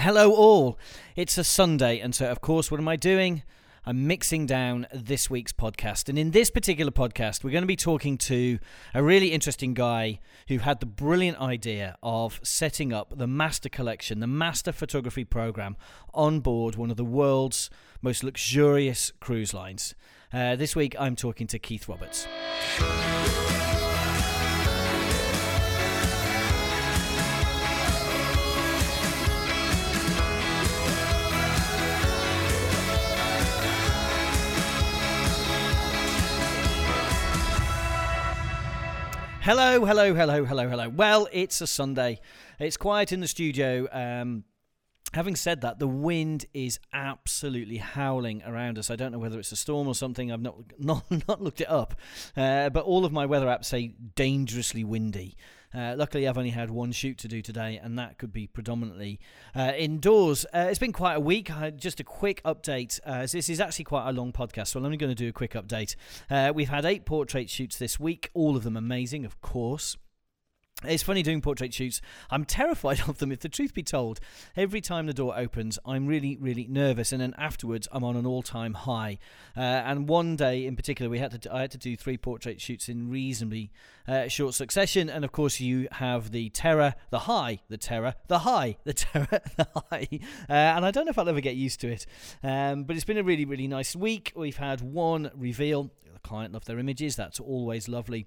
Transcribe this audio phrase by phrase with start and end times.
[0.00, 0.78] Hello, all.
[1.14, 3.42] It's a Sunday, and so, of course, what am I doing?
[3.84, 6.08] I'm mixing down this week's podcast.
[6.08, 8.58] And in this particular podcast, we're going to be talking to
[8.94, 14.20] a really interesting guy who had the brilliant idea of setting up the master collection,
[14.20, 15.76] the master photography program
[16.14, 17.68] on board one of the world's
[18.00, 19.94] most luxurious cruise lines.
[20.32, 22.26] Uh, this week, I'm talking to Keith Roberts.
[39.42, 40.90] Hello, hello, hello, hello, hello.
[40.90, 42.20] Well, it's a Sunday.
[42.58, 43.88] It's quiet in the studio.
[43.90, 44.44] Um,
[45.14, 48.90] having said that, the wind is absolutely howling around us.
[48.90, 50.30] I don't know whether it's a storm or something.
[50.30, 51.94] I've not not, not looked it up,
[52.36, 55.38] uh, but all of my weather apps say dangerously windy.
[55.74, 59.20] Uh, luckily, I've only had one shoot to do today, and that could be predominantly
[59.54, 60.44] uh, indoors.
[60.52, 61.50] Uh, it's been quite a week.
[61.76, 62.98] just a quick update.
[63.04, 65.32] Uh, this is actually quite a long podcast, so I'm only going to do a
[65.32, 65.94] quick update.
[66.28, 69.96] Uh, we've had eight portrait shoots this week, all of them amazing, of course.
[70.84, 72.00] It's funny doing portrait shoots.
[72.30, 74.20] I'm terrified of them, if the truth be told.
[74.56, 78.26] Every time the door opens, I'm really, really nervous, and then afterwards, I'm on an
[78.26, 79.18] all-time high.
[79.56, 82.60] Uh, and one day in particular, we had to I had to do three portrait
[82.60, 83.70] shoots in reasonably
[84.08, 85.10] uh, short succession.
[85.10, 89.40] And of course, you have the terror, the high, the terror, the high, the terror,
[89.56, 90.08] the high.
[90.48, 92.06] Uh, and I don't know if I'll ever get used to it.
[92.42, 94.32] Um, but it's been a really, really nice week.
[94.34, 95.90] We've had one reveal.
[96.12, 97.16] The client loved their images.
[97.16, 98.26] That's always lovely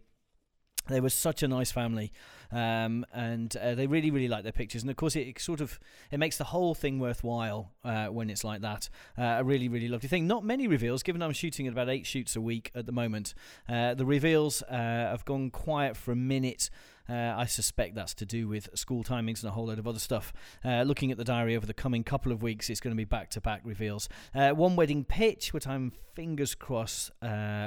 [0.87, 2.11] they were such a nice family
[2.53, 5.59] um, and uh, they really really like their pictures and of course it, it, sort
[5.59, 5.79] of
[6.11, 8.87] it makes the whole thing worthwhile uh, when it's like that
[9.17, 12.05] uh, a really really lovely thing not many reveals given i'm shooting at about eight
[12.05, 13.33] shoots a week at the moment
[13.67, 16.69] uh, the reveals uh, have gone quiet for a minute
[17.09, 19.99] uh, I suspect that's to do with school timings and a whole load of other
[19.99, 20.31] stuff.
[20.63, 23.03] Uh, looking at the diary over the coming couple of weeks, it's going to be
[23.03, 24.07] back to back reveals.
[24.33, 27.11] Uh, one wedding pitch, which I'm fingers crossed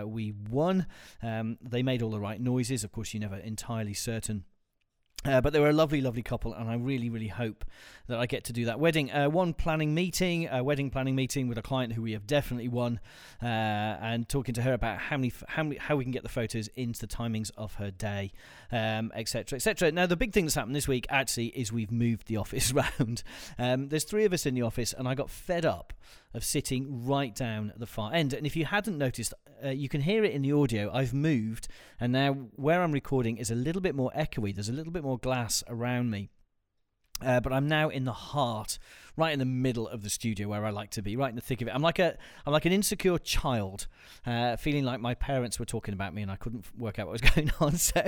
[0.06, 0.86] we won.
[1.22, 2.82] Um, they made all the right noises.
[2.82, 4.44] Of course, you're never entirely certain
[5.26, 7.64] uh, but they were a lovely, lovely couple, and I really, really hope
[8.06, 9.10] that I get to do that wedding.
[9.10, 12.68] Uh, one planning meeting, a wedding planning meeting with a client who we have definitely
[12.68, 13.00] won,
[13.42, 16.28] uh, and talking to her about how many, how many, how we can get the
[16.28, 18.32] photos into the timings of her day,
[18.72, 19.88] etc., um, etc.
[19.88, 22.72] Et now, the big thing that's happened this week actually is we've moved the office
[22.72, 23.22] round.
[23.58, 25.92] Um, there's three of us in the office, and I got fed up
[26.34, 28.32] of sitting right down at the far end.
[28.32, 29.32] And if you hadn't noticed,
[29.64, 30.92] uh, you can hear it in the audio.
[30.92, 34.54] I've moved, and now where I'm recording is a little bit more echoey.
[34.54, 36.30] There's a little bit more glass around me.
[37.24, 38.78] Uh, but I'm now in the heart,
[39.16, 41.40] right in the middle of the studio where I like to be, right in the
[41.40, 41.74] thick of it.
[41.74, 43.86] I'm like a, I'm like an insecure child,
[44.26, 47.12] uh, feeling like my parents were talking about me and I couldn't work out what
[47.12, 47.76] was going on.
[47.76, 48.02] So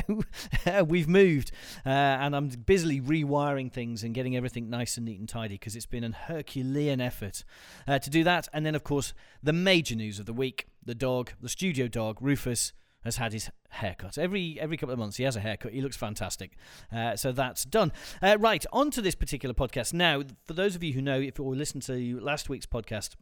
[0.66, 1.52] uh, we've moved,
[1.86, 5.74] uh, and I'm busily rewiring things and getting everything nice and neat and tidy because
[5.74, 7.44] it's been an Herculean effort
[7.86, 8.48] uh, to do that.
[8.52, 12.18] And then, of course, the major news of the week: the dog, the studio dog,
[12.20, 12.74] Rufus
[13.08, 14.18] has had his haircut.
[14.18, 15.72] Every every couple of months, he has a haircut.
[15.72, 16.52] He looks fantastic.
[16.92, 17.92] Uh, so that's done.
[18.22, 19.92] Uh, right, on to this particular podcast.
[19.94, 23.16] Now, for those of you who know, if you listened to last week's podcast,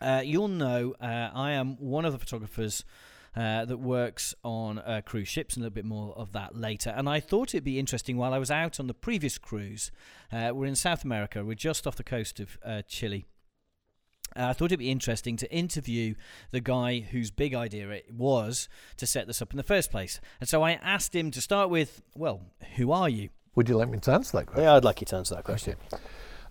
[0.00, 2.84] uh, you'll know uh, I am one of the photographers.
[3.38, 6.88] Uh, that works on uh, cruise ships, and a little bit more of that later.
[6.96, 9.92] And I thought it'd be interesting while I was out on the previous cruise.
[10.32, 11.44] we're in South America.
[11.44, 12.56] We're just off the coast of
[12.88, 13.26] Chile,
[14.36, 16.14] uh, I thought it'd be interesting to interview
[16.50, 20.20] the guy whose big idea it was to set this up in the first place.
[20.40, 22.42] And so I asked him to start with, well,
[22.76, 23.30] who are you?
[23.54, 24.64] Would you like me to answer that question?
[24.64, 25.76] Yeah, I'd like you to answer that question.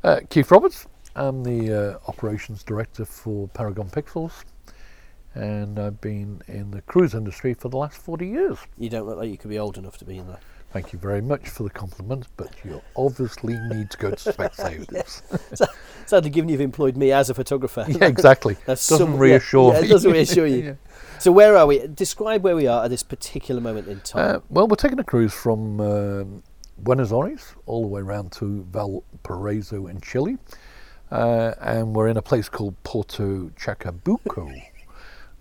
[0.03, 0.88] Uh, Keith Roberts.
[1.16, 4.44] I'm the uh, operations director for Paragon Pixels,
[5.34, 8.57] and I've been in the cruise industry for the last 40 years.
[8.78, 10.40] You don't look like you could be old enough to be in there.
[10.73, 15.22] Thank you very much for the compliment, but you obviously need to go to Specsavers.
[15.56, 15.66] so,
[16.05, 17.85] sadly, given you've employed me as a photographer.
[17.95, 18.57] Yeah, exactly.
[18.66, 19.88] That's doesn't some, reassure yeah, me.
[19.88, 20.57] it doesn't reassure you.
[20.63, 20.73] yeah.
[21.19, 21.88] So where are we?
[21.88, 24.35] Describe where we are at this particular moment in time.
[24.35, 26.23] Uh, well, we're taking a cruise from uh,
[26.77, 30.37] Buenos Aires all the way around to Valparaiso in Chile.
[31.11, 34.61] Uh, and we're in a place called Porto Chacabuco.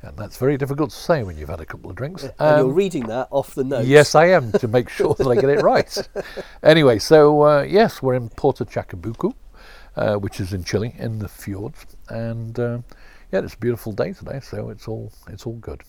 [0.03, 2.25] And that's very difficult to say when you've had a couple of drinks.
[2.25, 3.89] and you're um, reading that off the notes.
[3.89, 6.09] Yes, I am, to make sure that I get it right.
[6.63, 9.35] Anyway, so uh, yes, we're in Porto Chacabuco,
[9.97, 11.87] uh, which is in Chile, in the fjords.
[12.09, 12.79] And uh,
[13.33, 15.83] yeah, it's a beautiful day today, so it's all, it's all good.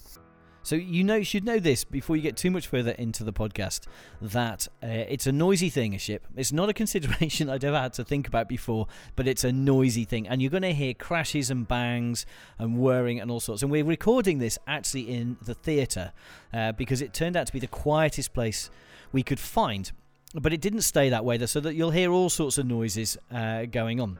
[0.65, 3.31] So you know, you should know this before you get too much further into the
[3.31, 3.81] podcast
[4.19, 5.93] that uh, it's a noisy thing.
[5.93, 6.25] A ship.
[6.35, 10.05] It's not a consideration I'd ever had to think about before, but it's a noisy
[10.05, 12.25] thing, and you're going to hear crashes and bangs
[12.57, 13.61] and whirring and all sorts.
[13.61, 16.13] And we're recording this actually in the theatre
[16.51, 18.71] uh, because it turned out to be the quietest place
[19.11, 19.91] we could find.
[20.33, 23.65] But it didn't stay that way, so that you'll hear all sorts of noises uh,
[23.65, 24.19] going on.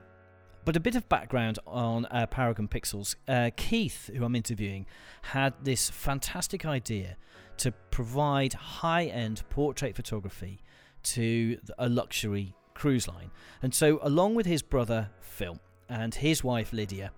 [0.63, 3.16] But a bit of background on uh, Paragon Pixels.
[3.28, 4.88] Uh, Keith, who I'm interviewing,
[5.22, 7.18] had this fantastic idea
[7.57, 10.62] to provide high end portrait photography
[11.04, 13.31] to a luxury cruise line.
[13.62, 17.12] And so, along with his brother Phil and his wife Lydia,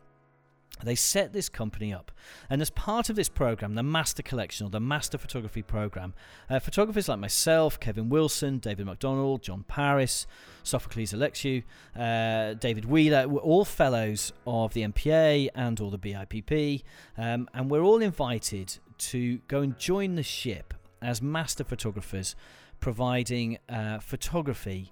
[0.85, 2.11] they set this company up.
[2.49, 6.13] And as part of this program, the Master Collection or the Master Photography Program,
[6.49, 10.27] uh, photographers like myself, Kevin Wilson, David MacDonald, John Paris,
[10.63, 11.63] Sophocles Alexiou,
[11.95, 16.83] uh, David Wheeler, were all fellows of the MPA and all the BIPP.
[17.17, 22.35] Um, and we're all invited to go and join the ship as master photographers,
[22.79, 24.91] providing uh, photography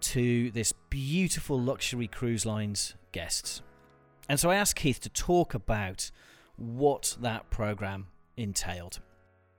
[0.00, 3.62] to this beautiful luxury cruise line's guests.
[4.28, 6.10] And so I asked Keith to talk about
[6.56, 8.06] what that program
[8.36, 9.00] entailed.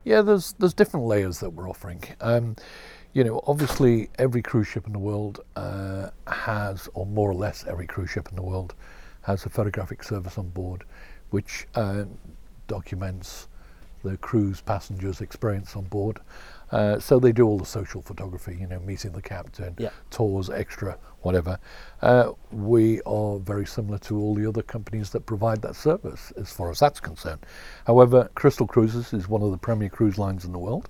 [0.03, 2.03] Yeah, there's there's different layers that we're offering.
[2.21, 2.55] Um,
[3.13, 7.65] you know, obviously every cruise ship in the world uh, has, or more or less
[7.67, 8.75] every cruise ship in the world
[9.21, 10.83] has a photographic service on board,
[11.31, 12.03] which uh,
[12.67, 13.47] documents
[14.03, 16.19] the cruise passengers' experience on board.
[16.71, 19.89] Uh, so they do all the social photography, you know, meeting the captain, Yeah.
[20.11, 21.59] tours, extra, whatever.
[22.01, 26.49] Uh, we are very similar to all the other companies that provide that service, as
[26.53, 27.45] far as that's concerned.
[27.85, 30.89] However, Crystal Cruises is one of the premier cruise lines in the world,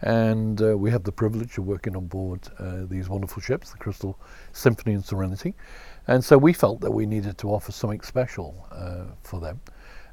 [0.00, 3.78] and uh, we have the privilege of working on board uh, these wonderful ships, the
[3.78, 4.16] Crystal
[4.52, 5.54] Symphony and Serenity.
[6.06, 9.60] And so we felt that we needed to offer something special uh, for them.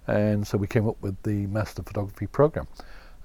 [0.07, 2.67] And so we came up with the Master Photography Program.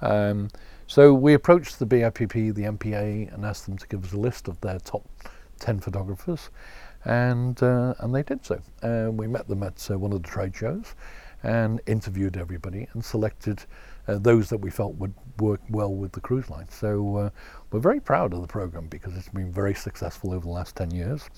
[0.03, 0.51] Um,
[0.87, 4.49] so we approached the BIPP, the MPA, and asked them to give us a list
[4.49, 5.09] of their top
[5.59, 6.51] 10 photographers,
[7.05, 8.61] and uh, and they did so.
[8.83, 10.95] Uh, we met them at uh, one of the trade shows,
[11.43, 13.65] and interviewed everybody, and selected
[14.09, 16.69] uh, those that we felt would work well with the cruise line.
[16.69, 17.31] So uh,
[17.71, 20.91] we're very proud of the program because it's been very successful over the last 10
[20.91, 21.29] years,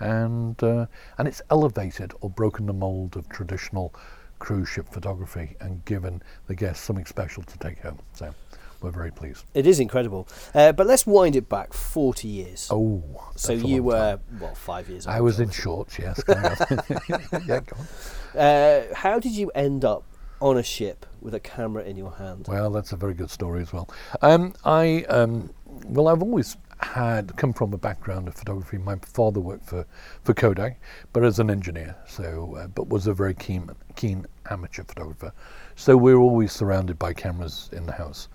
[0.00, 3.94] and and it's elevated or broken the mold of traditional
[4.38, 7.98] cruise ship photography and given the guests something special to take home.
[8.12, 8.32] So
[8.80, 9.44] we're very pleased.
[9.54, 10.28] It is incredible.
[10.54, 12.68] Uh, but let's wind it back 40 years.
[12.70, 13.02] Oh,
[13.36, 14.20] so you long time.
[14.38, 15.16] were, what, five years old?
[15.16, 16.22] I was in shorts, yes.
[16.28, 18.38] yeah, go on.
[18.38, 20.04] Uh, how did you end up
[20.40, 22.46] on a ship with a camera in your hand?
[22.48, 23.88] Well, that's a very good story as well.
[24.22, 25.50] Um, I um,
[25.86, 28.78] well, I've always had come from a background of photography.
[28.78, 29.84] My father worked for,
[30.22, 30.80] for Kodak,
[31.12, 35.32] but as an engineer, so uh, but was a very keen keen amateur photographer.
[35.76, 38.28] So we were always surrounded by cameras in the house,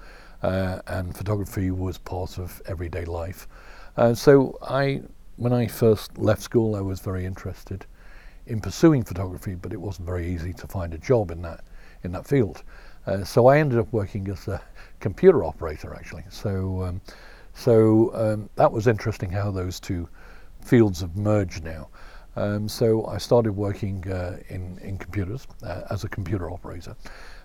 [0.43, 3.47] uh, and photography was part of everyday life.
[3.97, 5.01] Uh, so I,
[5.37, 7.85] when I first left school, I was very interested
[8.45, 11.63] in pursuing photography, but it wasn't very easy to find a job in that
[12.03, 12.63] in that field.
[13.07, 14.61] Uh, so I ended up working as a
[14.99, 16.25] computer operator, actually.
[16.29, 17.01] So um,
[17.53, 20.09] so um, that was interesting how those two
[20.61, 21.89] fields have merged now.
[22.35, 26.95] Um, so I started working uh, in in computers uh, as a computer operator,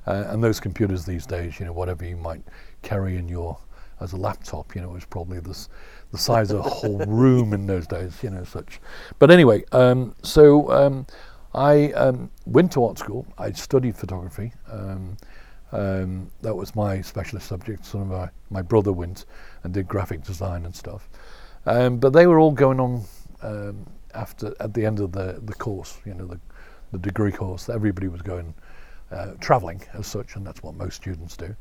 [0.09, 2.43] uh, and those computers these days, you know, whatever you might
[2.81, 3.59] carry in your
[4.01, 5.69] as a laptop, you know, was probably this
[6.13, 8.81] the size of a whole room in those days, you know, such.
[9.19, 11.07] But anyway, um, so um,
[11.55, 13.27] I um, went to art school.
[13.37, 14.55] I studied photography.
[14.73, 15.19] Um,
[15.73, 17.85] um, that was my specialist subject.
[17.85, 19.27] Some of my, my brother went
[19.63, 21.07] and did graphic design and stuff.
[21.67, 23.05] Um, but they were all going on
[23.43, 26.41] um, after at the end of the, the course, you know, the,
[26.93, 27.69] the degree course.
[27.69, 28.55] Everybody was going
[29.11, 31.55] uh, travelling as such, and that's what most students do.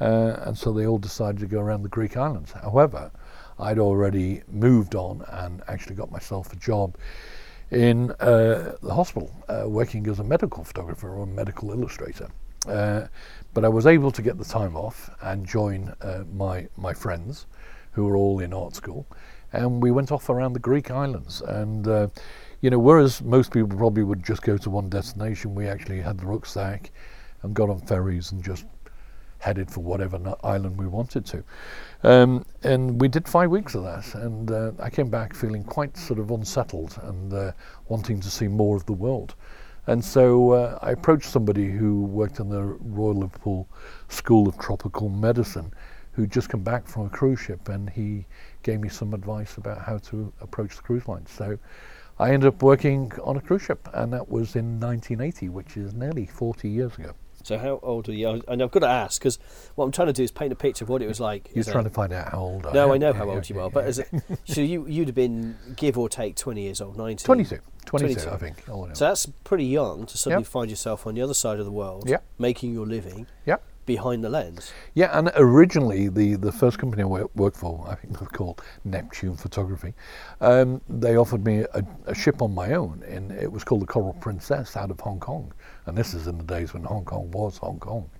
[0.00, 2.52] Uh, and so they all decided to go around the Greek islands.
[2.52, 3.10] However,
[3.58, 6.96] I'd already moved on and actually got myself a job
[7.70, 12.28] in uh, the hospital, uh, working as a medical photographer or medical illustrator.
[12.68, 13.06] Uh,
[13.54, 17.46] but I was able to get the time off and join uh, my my friends,
[17.92, 19.06] who were all in art school,
[19.52, 21.40] and we went off around the Greek islands.
[21.40, 21.88] And
[22.60, 26.18] you know, whereas most people probably would just go to one destination, we actually had
[26.18, 26.90] the rucksack
[27.42, 28.64] and got on ferries and just
[29.38, 31.44] headed for whatever island we wanted to.
[32.02, 35.96] Um, and we did five weeks of that, and uh, I came back feeling quite
[35.96, 37.52] sort of unsettled and uh,
[37.88, 39.34] wanting to see more of the world.
[39.86, 43.68] And so uh, I approached somebody who worked in the Royal Liverpool
[44.08, 45.72] School of Tropical Medicine,
[46.12, 48.26] who'd just come back from a cruise ship, and he
[48.66, 51.24] gave me some advice about how to approach the cruise line.
[51.26, 51.56] So
[52.18, 55.94] I ended up working on a cruise ship, and that was in 1980, which is
[55.94, 57.12] nearly 40 years ago.
[57.44, 58.42] So how old are you?
[58.48, 59.38] And I've got to ask because
[59.76, 61.48] what I'm trying to do is paint a picture of what it was like.
[61.54, 62.90] You're as a- trying to find out how old I No, am.
[62.92, 63.88] I know Yeah, how yeah, old you yeah, are, but yeah.
[63.88, 64.04] as a,
[64.52, 67.24] so you you'd have been give or take 20 years old, 19.
[67.24, 68.30] 22, 22, 22.
[68.34, 68.64] I think.
[68.96, 70.48] So that's pretty young to suddenly Yep.
[70.50, 72.24] find yourself on the other side of the world, Yep.
[72.36, 73.28] making your living.
[73.44, 73.62] Yep.
[73.86, 74.72] Behind the lens.
[74.94, 79.36] Yeah, and originally the, the first company I worked for, I think was called Neptune
[79.36, 79.94] Photography,
[80.40, 83.86] um, they offered me a, a ship on my own, and it was called the
[83.86, 85.52] Coral Princess out of Hong Kong.
[85.86, 88.10] And this is in the days when Hong Kong was Hong Kong.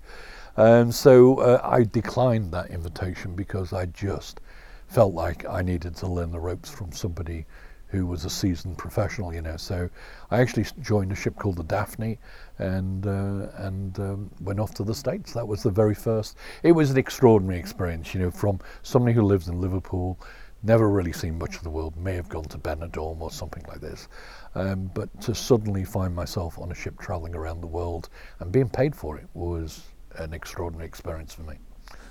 [0.57, 4.41] Um, so uh, I declined that invitation because I just
[4.89, 7.45] felt like I needed to learn the ropes from somebody
[7.89, 9.57] who was a seasoned professional, you know.
[9.57, 9.89] So
[10.31, 12.19] I actually joined a ship called the Daphne
[12.59, 15.33] and uh, and um, went off to the States.
[15.33, 16.37] That was the very first.
[16.63, 20.19] It was an extraordinary experience, you know, from somebody who lives in Liverpool,
[20.63, 23.81] never really seen much of the world, may have gone to Benidorm or something like
[23.81, 24.09] this.
[24.55, 28.09] Um, but to suddenly find myself on a ship traveling around the world
[28.41, 29.83] and being paid for it was
[30.17, 31.57] an extraordinary experience for me.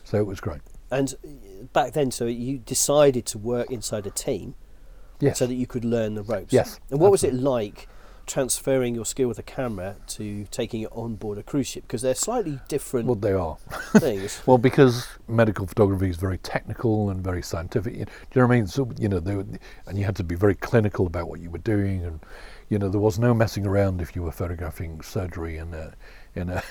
[0.04, 0.62] So it was great.
[0.92, 4.54] And uh, back then, so you decided to work inside a team
[5.20, 5.40] Yes.
[5.40, 6.54] so that you could learn the ropes.
[6.54, 7.88] Yes, And what was it like
[8.26, 11.84] transferring your skill with a camera to taking it on board a cruise ship?
[11.84, 13.58] Because they're slightly different well, they are.
[14.00, 14.42] things.
[14.46, 17.94] Well, because medical photography is very technical and very scientific.
[17.96, 18.68] you- Do you know what I mean?
[18.68, 19.46] So you know, they were,
[19.88, 22.20] and you had to be very clinical about what you were doing, and
[22.70, 25.76] you know, there was no messing around if you were photographing surgery and.
[26.36, 26.62] in a,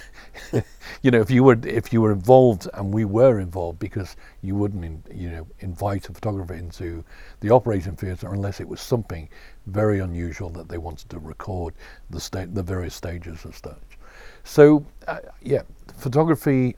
[1.02, 4.54] you know, if you were if you were involved, and we were involved because you
[4.54, 7.02] wouldn't, in, you know, invite a photographer into
[7.40, 9.26] the operating theatre unless it was something
[9.66, 11.74] very unusual that they wanted to record
[12.10, 13.98] the sta- the various stages of such.
[14.44, 15.62] So, uh, yeah,
[15.96, 16.76] photography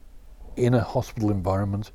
[0.56, 1.92] in a hospital environment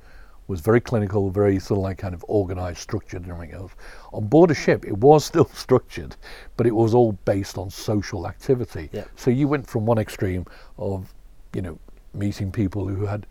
[0.48, 3.72] was very clinical, very sort of like kind of organized, structured, and everything else.
[4.12, 6.16] On board a ship, it was still structured,
[6.58, 8.90] but it was all based on social activity.
[8.92, 9.06] Yeah.
[9.16, 10.46] So you went from one extreme
[10.78, 11.14] of,
[11.54, 11.80] you know,
[12.14, 13.26] meeting people who had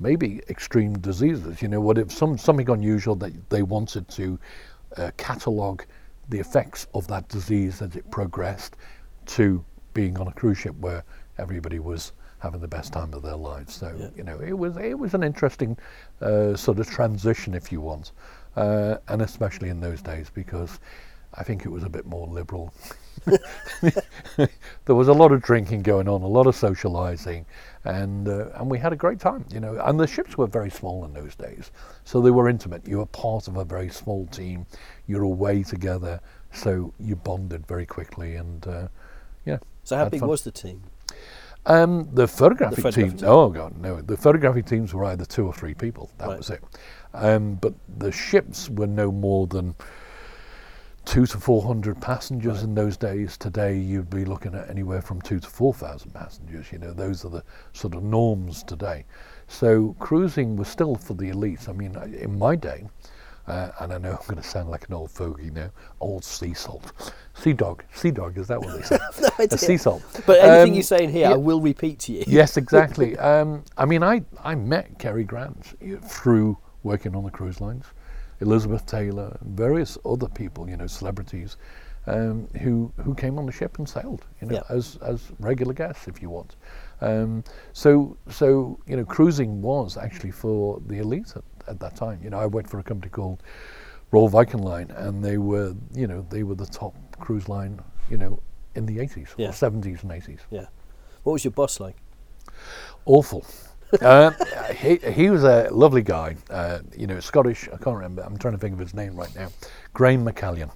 [0.00, 1.62] maybe extreme diseases.
[1.62, 4.38] You know, what if some something unusual that they wanted to
[4.98, 5.86] uh, catalogue
[6.28, 8.76] the effects of that disease as it progressed,
[9.26, 9.64] to
[9.94, 11.02] being on a cruise ship where
[11.38, 13.74] everybody was having the best time of their lives.
[13.74, 14.08] So Yeah.
[14.16, 15.76] you know, it was it was an interesting
[16.20, 18.12] uh, sort of transition, if you want,
[18.56, 20.78] uh, and especially in those days because
[21.34, 22.72] I think it was a bit more liberal.
[24.36, 27.44] there was a lot of drinking going on, a lot of socialising,
[27.86, 29.80] and uh, and we had a great time, you know.
[29.84, 31.70] And the ships were very small in those days,
[32.04, 32.86] so they were intimate.
[32.86, 34.66] You were part of a very small team.
[35.06, 36.20] You're away together,
[36.52, 38.88] so you bonded very quickly, and uh,
[39.44, 39.58] yeah.
[39.84, 40.28] So how big fun.
[40.28, 40.82] was the team?
[41.66, 43.18] Um, the photographic, photographic team.
[43.20, 43.28] team.
[43.28, 44.00] Oh god, no.
[44.00, 46.10] The photographic teams were either two or three people.
[46.18, 46.38] That Right.
[46.38, 46.62] was it.
[47.14, 49.74] Um, but the ships were no more than
[51.06, 53.38] two to four hundred passengers in those days.
[53.38, 56.70] Today, you'd be looking at anywhere from two to four thousand passengers.
[56.70, 59.06] You know, those are the sort of norms today.
[59.48, 61.68] So cruising was still for the elites.
[61.68, 62.84] I mean, in my day,
[63.46, 65.70] uh, and I know I'm going to sound like an old fogey now,
[66.00, 68.36] old sea salt, sea dog, sea dog.
[68.36, 68.98] Is that what they say?
[69.20, 69.58] No a idea.
[69.58, 70.02] sea salt.
[70.26, 71.32] But anything Um, you say in here, yeah.
[71.34, 72.24] I will repeat to you.
[72.26, 73.16] yes, exactly.
[73.18, 77.84] Um, I mean, I, I met Cary Grant through working on the cruise lines,
[78.40, 81.56] Elizabeth Taylor, various other people, you know, celebrities,
[82.06, 84.62] um, who who came on the ship and sailed, you know, Yeah.
[84.76, 86.56] as as regular guests, if you want.
[87.00, 92.20] Um, so so you know, cruising was actually for the elite at, at that time.
[92.22, 93.42] You know, I worked for a company called
[94.12, 98.16] Royal Viking Line, and they were you know they were the top cruise line, you
[98.18, 98.40] know,
[98.76, 99.48] in the 80s Yeah.
[99.48, 100.66] or 70s and 80s Yeah.
[101.24, 101.96] What was your boss like?
[103.04, 103.44] awful.
[104.00, 104.30] Uh,
[104.74, 107.68] he he was a lovely guy, uh, you know, Scottish.
[107.68, 108.22] I can't remember.
[108.22, 109.48] I'm trying to think of his name right now.
[109.94, 110.70] Graham McCallion,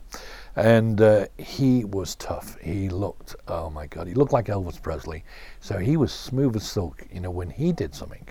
[0.57, 2.59] and uh, he was tough.
[2.61, 5.25] He looked, oh my God, he looked like Elvis Presley.
[5.61, 7.07] So he was smooth as silk.
[7.12, 8.26] You know, when he did something,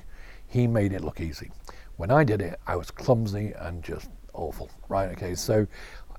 [0.48, 1.52] he made it look easy.
[1.98, 4.70] When I did it, I was clumsy and just awful.
[4.88, 5.10] Right?
[5.12, 5.36] Okay.
[5.36, 5.68] So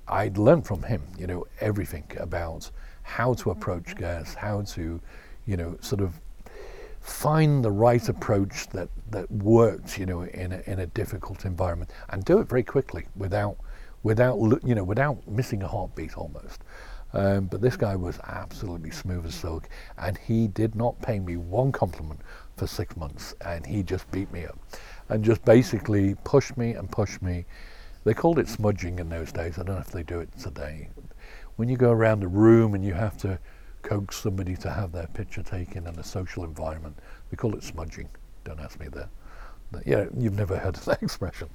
[0.08, 2.70] I'd learned from him, you know, everything about
[3.02, 5.00] how to approach guests, how to,
[5.46, 6.20] you know, sort of
[7.10, 11.90] find the right approach that, that works, you know, in a, in a difficult environment,
[12.10, 13.56] and do it very quickly without,
[14.02, 16.62] without, you know, without missing a heartbeat almost.
[17.12, 21.36] Um, but this guy was absolutely smooth as silk, and he did not pay me
[21.36, 22.20] one compliment
[22.56, 24.58] for six months, and he just beat me up,
[25.08, 27.44] and just basically pushed me and pushed me.
[28.04, 29.58] They called it smudging in those days.
[29.58, 30.88] I don't know if they do it today.
[31.56, 33.38] When you go around a room and you have to
[33.82, 36.98] coax somebody to have their picture taken in a social environment,
[37.30, 38.08] we call it smudging.
[38.44, 39.08] Don't ask me that.
[39.86, 41.48] Yeah, you've never heard of that expression.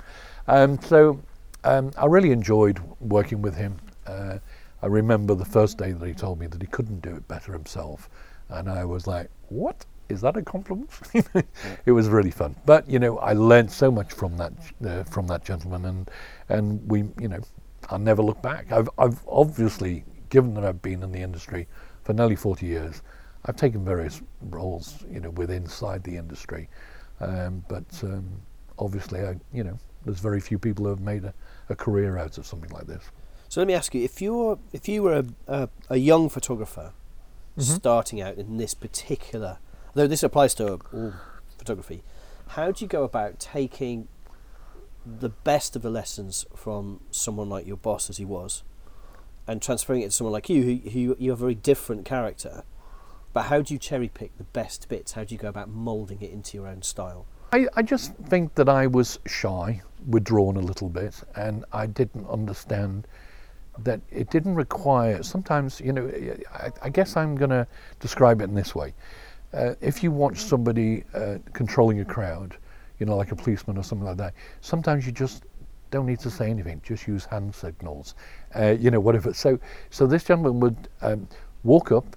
[0.48, 1.20] Um, so
[1.64, 3.78] um, I really enjoyed working with him.
[4.06, 4.38] Uh,
[4.82, 7.52] I remember the first day that he told me that he couldn't do it better
[7.52, 8.10] himself,
[8.50, 10.92] and I was like, "What is that a compliment?"
[11.86, 12.56] it was really fun.
[12.66, 14.54] But you know, I learned so much from that
[14.86, 16.12] uh, from that gentleman, and
[16.50, 17.40] and we, you know,
[17.90, 18.72] I'll never look back.
[18.72, 21.68] I've I've obviously, given that I've been in the industry
[22.06, 23.02] for nearly 40 years,
[23.46, 26.70] I've taken various roles, you know, with inside the industry.
[27.20, 28.26] Um, but um,
[28.80, 31.34] obviously, I, you know, there's very few people who have made a,
[31.70, 33.04] a career out of something like this.
[33.50, 36.94] So let me ask you: if you're if you were a, a, a young photographer
[37.58, 37.64] Mhm.
[37.78, 39.60] starting out in this particular,
[39.94, 41.14] though this applies to all
[41.58, 42.04] photography,
[42.48, 44.10] how do you go about taking
[45.06, 48.64] the best of the lessons from someone like your boss, as he was,
[49.48, 52.64] and transferring it to someone like you, who, who you're a very different character?
[53.34, 55.12] But how do you cherry pick the best bits?
[55.14, 57.26] How do you go about moulding it into your own style?
[57.52, 62.28] I, I just think that I was shy, withdrawn a little bit, and I didn't
[62.28, 63.08] understand
[63.80, 65.22] that it didn't require.
[65.22, 66.12] Sometimes, you know,
[66.54, 67.68] I, I guess I'm going to
[68.00, 68.94] describe it in this way.
[69.54, 72.58] Uh, if you watch somebody uh, controlling a crowd,
[73.00, 75.44] you know, like a policeman or something like that, sometimes you just
[75.96, 76.82] don't need to say anything.
[76.84, 78.16] Just use hand signals,
[78.56, 79.34] uh, you know, whatever.
[79.34, 79.60] So,
[79.90, 81.28] so this gentleman would um,
[81.64, 82.16] walk up,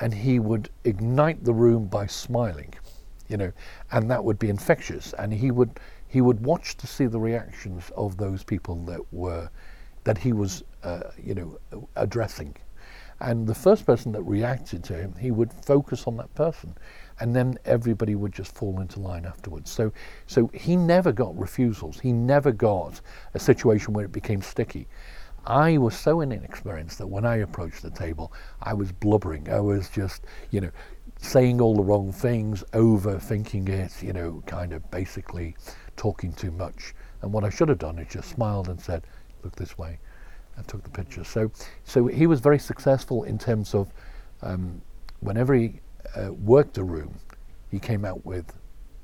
[0.00, 2.74] and he would ignite the room by smiling
[3.32, 3.52] you know,
[3.92, 5.14] and that would be infectious.
[5.18, 9.48] And he would he would watch to see the reactions of those people that were
[10.04, 11.58] that he was uh, you know
[11.96, 12.54] addressing.
[13.20, 16.74] And the first person that reacted to him, he would focus on that person,
[17.22, 19.70] and then everybody would just fall into line afterwards.
[19.70, 19.92] So,
[20.26, 22.00] so he never got refusals.
[22.00, 23.00] He never got
[23.34, 24.88] a situation where it became sticky.
[25.46, 29.48] I was so inexperienced that when I approached the table, I was blubbering.
[29.48, 30.72] I was just, you know,
[31.16, 35.54] saying all the wrong things, overthinking it, you know, kind of basically
[35.96, 36.92] talking too much.
[37.20, 39.06] And what I should have done is just smiled and said,
[39.44, 40.00] "Look this way,"
[40.56, 41.22] and took the picture.
[41.22, 41.52] So,
[41.84, 43.92] so he was very successful in terms of
[44.42, 44.82] um,
[45.20, 45.80] whenever he
[46.16, 47.18] uh, worked a room,
[47.70, 48.54] he came out with,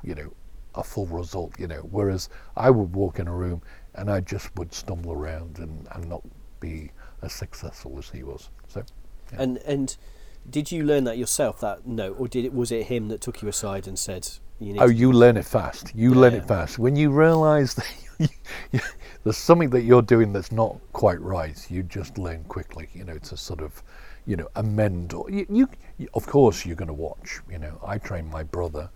[0.03, 0.33] you know,
[0.75, 1.59] a full result.
[1.59, 3.63] You know, whereas I would walk in a room
[3.95, 6.23] and I just would stumble around and, and not
[6.61, 6.91] be
[7.23, 8.51] as successful as he was.
[8.69, 8.85] So.
[9.33, 9.43] Yeah.
[9.43, 9.97] And and
[10.49, 11.61] did you learn that yourself?
[11.61, 14.29] That no, or did it was it him that took you aside and said,
[14.59, 15.93] "You need Oh, you learn it fast.
[15.95, 16.79] You learn it fast.
[16.79, 17.87] When you realise that
[18.19, 18.81] you,
[19.25, 22.89] there's something that you're doing that's not quite right, you just learn quickly.
[22.95, 23.83] You know, to sort of,
[24.29, 25.15] you know, amend.
[25.15, 27.41] Or you, you, you of course, you're going to watch.
[27.51, 28.91] You know, I trained my brother.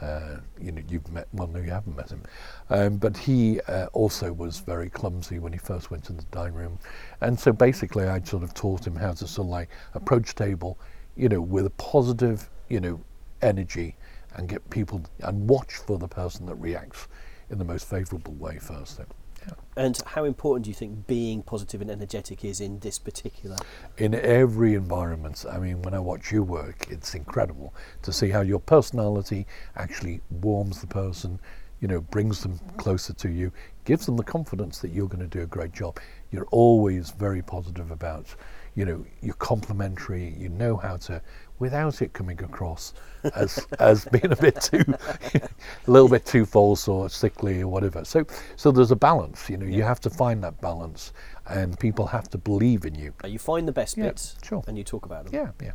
[0.00, 1.28] Uh, you know, you've met.
[1.34, 2.22] Well, no, you haven't met him,
[2.70, 6.54] um, but he uh, also was very clumsy when he first went to the dining
[6.54, 6.78] room,
[7.20, 10.78] and so basically, I sort of taught him how to sort of like approach table,
[11.16, 12.98] you know, with a positive, you know,
[13.42, 13.94] energy,
[14.36, 17.08] and get people and watch for the person that reacts
[17.50, 18.96] in the most favourable way first.
[18.96, 19.04] So,
[19.50, 19.82] yeah.
[19.84, 23.56] And how important do you think being positive and energetic is in this particular?
[23.98, 25.44] in every environment.
[25.50, 30.22] I mean, when I watch you work, it's incredible to see how your personality actually
[30.30, 31.38] warms the person,
[31.80, 33.52] you know, brings them closer to you,
[33.84, 35.98] gives them the confidence that you're going to do a great job.
[36.30, 38.34] You're always very positive about,
[38.74, 41.20] you know, you're complimentary, you know how to,
[41.60, 42.92] without it coming across
[43.36, 44.82] as as being a bit too,
[45.34, 48.04] a little bit too false or sickly or whatever.
[48.04, 49.48] So, so there's a balance.
[49.48, 51.12] You know, you have to find that balance,
[51.48, 53.14] and people have to believe in you.
[53.24, 54.64] You find the best Yeah, bits sure.
[54.66, 55.34] and you talk about them.
[55.34, 55.72] Yeah, yeah.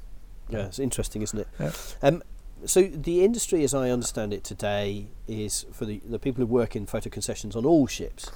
[0.50, 1.48] Yeah, it's interesting, isn't it?
[1.60, 1.72] Yeah.
[2.04, 2.22] Um,
[2.66, 6.76] so the industry, as I understand it today, is for the, the people who work
[6.76, 8.32] in photo concessions on all ships.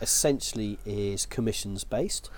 [0.00, 2.28] Essentially, is commissions based.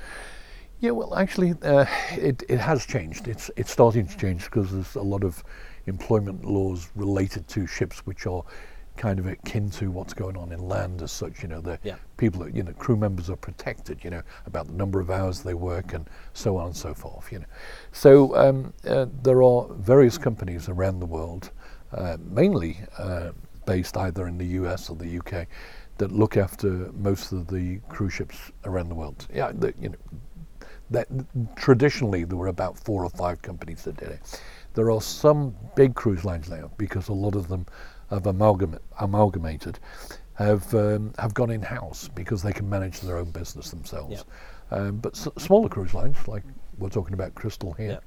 [0.81, 3.29] Yeah, well, actually, uh, it, it has changed.
[3.29, 5.43] It's it's starting to change because there's a lot of
[5.87, 8.43] employment laws related to ships which are
[8.97, 11.43] kind of akin to what's going on in land as such.
[11.43, 11.97] You know, the Yeah.
[12.17, 14.05] people, you know, crew members are protected.
[14.05, 17.33] You know, about the number of hours they work and so on and so forth.
[17.33, 17.47] You know,
[17.93, 21.51] so um, uh, there are various companies around the world,
[21.93, 23.31] uh, mainly uh,
[23.65, 25.47] based either in the US or the UK,
[25.99, 29.27] that look after most of the cruise ships around the world.
[29.33, 29.97] Yeah, the, you know,
[30.95, 31.09] that
[31.57, 34.41] traditionally there were about four or five companies that did it.
[34.75, 37.67] There are some big cruise lines now because a lot of them
[38.11, 39.79] have amalgam- amalgamated,
[40.35, 44.25] have um, have gone in house because they can manage their own business themselves.
[44.71, 46.43] Um, but s- smaller cruise lines, like
[46.79, 48.01] we're talking about Crystal here,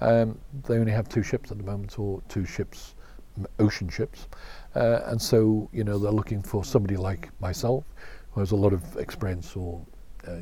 [0.00, 2.94] um, they only have two ships at the moment, or two ships,
[3.36, 4.28] m- ocean ships,
[4.76, 7.84] uh, and so you know they're looking for somebody like myself,
[8.32, 9.84] who has a lot of experience or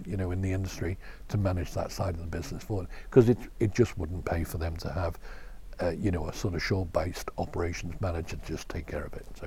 [0.06, 0.96] you know in the industry
[1.28, 4.44] to manage that side of the business for them, because it it just wouldn't pay
[4.44, 5.18] for them to have.
[5.78, 9.26] Uh, you know, a sort of shore-based operations manager to just take care of it.
[9.38, 9.46] So,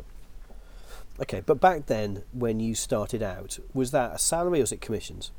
[1.22, 4.80] Okay, but back then, when you started out, was that a salary or was it
[4.80, 5.32] commissions?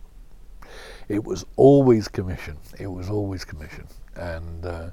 [1.09, 2.57] it was always commission.
[2.79, 3.87] It was always commission,
[4.17, 4.91] and uh,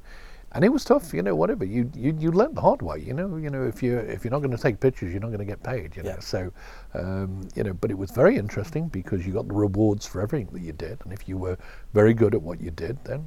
[0.58, 1.13] and it was tough.
[1.13, 2.98] You know, whatever you you you learn the hard way.
[3.00, 5.28] You know, you know if you if you're not going to take pictures, you're not
[5.28, 5.96] going to get paid.
[5.96, 6.20] You know, Yeah.
[6.20, 6.52] so
[6.96, 10.50] um, you know, but it was very interesting because you got the rewards for everything
[10.54, 11.58] that you did, and if you were
[11.93, 13.24] very good at what you did, then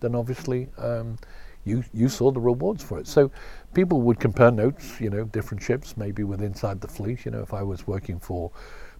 [0.00, 0.68] then obviously.
[0.76, 1.18] Um,
[1.64, 3.06] you you saw the rewards for it.
[3.06, 3.30] So
[3.72, 7.24] people would compare notes, you know, different ships, maybe with inside the fleet.
[7.24, 8.50] You know, if I was working for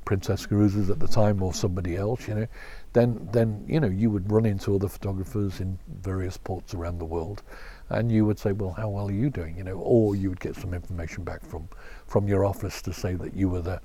[0.05, 2.47] Princess Cruises at the time or somebody else, you know,
[2.93, 7.05] then then you know you would run into other photographers in various ports around the
[7.05, 7.43] world,
[7.93, 9.57] and you would say, well, how well are you doing?
[9.57, 11.69] You know, or you would get some information back from
[12.07, 13.81] from your office to say that you were the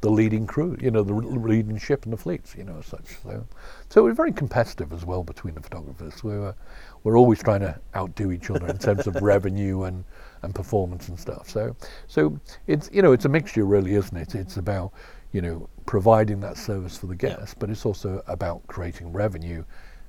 [0.00, 3.04] the leading crew, you know, the leading ship in the fleets, you know, as such.
[3.22, 3.44] So,
[3.88, 6.22] so it was very competitive as well between the photographers.
[6.22, 6.54] We were
[7.02, 10.04] we're always trying to outdo each other in terms of revenue and,
[10.42, 11.48] and performance and stuff.
[11.48, 11.74] So
[12.06, 14.34] so it's you know it's a mixture really, isn't it?
[14.34, 14.92] It's about
[15.32, 17.58] you know providing that service for the guests, yeah.
[17.58, 19.64] but it's also about creating revenue,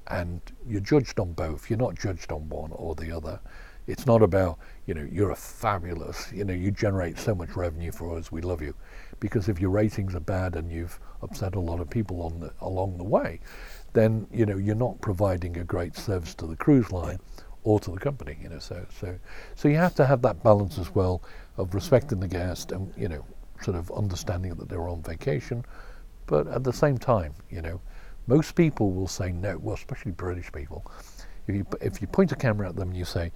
[0.09, 1.69] and you're judged on both.
[1.69, 3.39] You're not judged on one or the other.
[3.87, 7.91] It's not about you know you're a fabulous you know you generate so much revenue
[7.91, 8.31] for us.
[8.31, 8.75] We love you,
[9.19, 12.53] because if your ratings are bad and you've upset a lot of people on the,
[12.61, 13.39] along the way,
[13.93, 17.19] then you know you're not providing a great service to the cruise line
[17.63, 18.37] or to the company.
[18.41, 19.17] You know, so so
[19.55, 21.23] so you have to have that balance as well
[21.57, 23.25] of respecting the guest and you know
[23.61, 25.65] sort of understanding that they're on vacation,
[26.27, 27.81] but at the same time, you know,
[28.29, 29.57] most people will say no.
[29.57, 30.85] Well, especially British people,
[31.47, 33.31] if you if you point a camera at them and you say,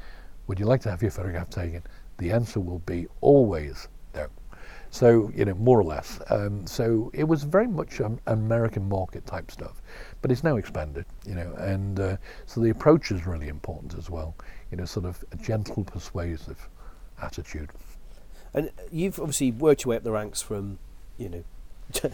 [0.47, 1.83] "Would you like to have your photograph taken?"
[2.17, 4.27] the answer will be always no.
[4.91, 6.21] So you know, more or less.
[6.29, 9.81] Um, so it was very much an American market type stuff,
[10.21, 11.05] but it's now expanded.
[11.25, 14.35] You know, and uh, so the approach is really important as well.
[14.69, 16.69] You know, sort of a gentle, persuasive
[17.21, 17.71] attitude.
[18.53, 20.77] And you've obviously worked your way up the ranks from,
[21.17, 21.43] you know,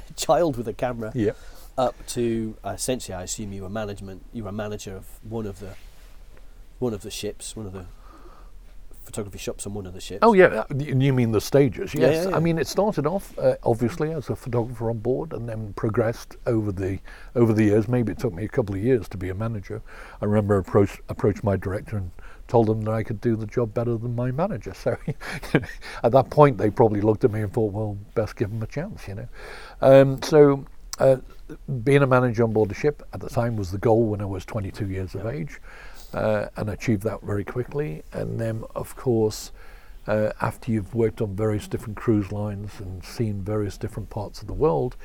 [0.16, 1.34] child with a camera, yeah.
[1.78, 4.24] Up to uh, essentially, I assume you were management.
[4.34, 5.76] You were a manager of one of the,
[6.80, 7.86] one of the ships, one of the
[9.10, 10.20] photography shops on one of the ships.
[10.22, 11.94] Oh yeah, you mean the stages?
[11.94, 12.02] Yes.
[12.02, 12.36] Yeah, yeah, yeah.
[12.36, 16.38] I mean it started off uh, obviously as a photographer on board, and then progressed
[16.46, 17.00] over the
[17.36, 17.88] over the years.
[17.88, 19.82] Maybe it took me a couple of years to be a manager.
[20.22, 22.12] I remember approached approached my director and
[22.48, 24.74] told them that I could do the job better than my manager.
[24.74, 24.98] So
[26.04, 28.68] at that point, they probably looked at me and thought, well, best give them a
[28.68, 29.28] chance, you know.
[29.82, 30.66] Um, so
[31.00, 31.18] uh,
[31.84, 34.26] being a manager on board the ship at the time was the goal when I
[34.26, 35.60] was 22 years of age,
[36.14, 38.04] uh, and achieved that very quickly.
[38.12, 39.52] And then, of course,
[40.08, 44.48] uh, after you've worked on various different cruise lines and seen various different parts of
[44.48, 44.96] the world,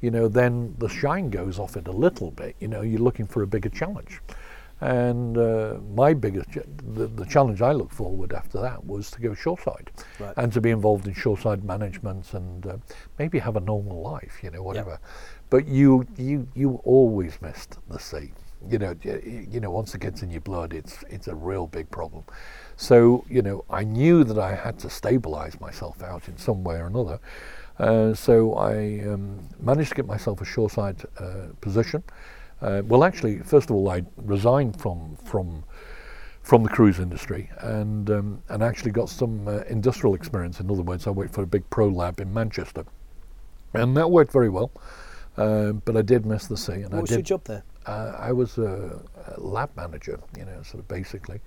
[0.00, 2.56] you know, then the shine goes off it a little bit.
[2.58, 4.20] You know, you're looking for a bigger challenge.
[4.80, 9.32] And uh, my biggest, the, the, challenge I looked forward after that was to go
[9.32, 10.34] shoreside right.
[10.36, 12.76] and to be involved in shoreside management and uh,
[13.16, 14.98] maybe have a normal life, you know, whatever.
[15.52, 18.32] But you, you, you always missed the sea.
[18.70, 21.90] You know, you, know, once it gets in your blood, it's it's a real big
[21.90, 22.24] problem.
[22.76, 26.76] So, you know, I knew that I had to stabilize myself out in some way
[26.76, 27.18] or another.
[27.78, 32.02] Uh, so I um, managed to get myself a shoreside uh, position.
[32.62, 35.64] Uh, well, actually, first of all, I resigned from from
[36.42, 40.60] from the cruise industry and um, and actually got some uh, industrial experience.
[40.60, 42.86] In other words, I worked for a big pro lab in Manchester,
[43.74, 44.70] and that worked very well.
[45.36, 46.72] Uh, but I did miss the sea.
[46.72, 47.64] And what I was did, your job there?
[47.86, 49.00] Uh, I was a,
[49.34, 51.40] a, lab manager, you know, sort of basically.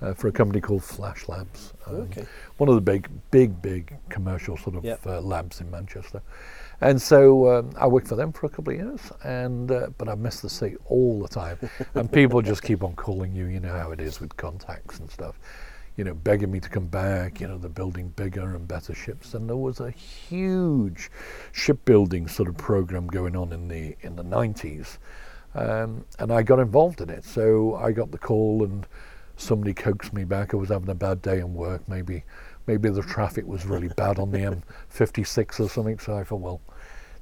[0.00, 2.24] Uh, for a company called Flash Labs, um, okay.
[2.58, 5.04] one of the big, big, big commercial sort of yep.
[5.04, 6.22] Uh, labs in Manchester.
[6.80, 10.08] And so um, I worked for them for a couple of years, and uh, but
[10.08, 11.58] I missed the sea all the time.
[11.94, 13.46] and people just keep on calling you.
[13.46, 15.40] You know how it is with contacts and stuff.
[15.98, 17.40] You know, begging me to come back.
[17.40, 21.10] You know, they're building bigger and better ships, and there was a huge
[21.52, 24.96] shipbuilding sort of program going on in the in the 90s,
[25.54, 27.24] um, and I got involved in it.
[27.24, 28.86] So I got the call, and
[29.36, 30.54] somebody coaxed me back.
[30.54, 32.24] I was having a bad day in work, maybe
[32.66, 35.98] maybe the traffic was really bad on the M56 or something.
[35.98, 36.60] So I thought, well,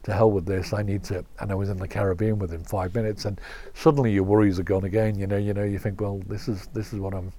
[0.07, 0.73] to hell with this.
[0.73, 1.25] I need to.
[1.41, 3.41] And I was in the Caribbean within five minutes, and
[3.75, 5.19] suddenly your worries are gone again.
[5.19, 7.33] You know, you know, you think, well, this is this is what I'm.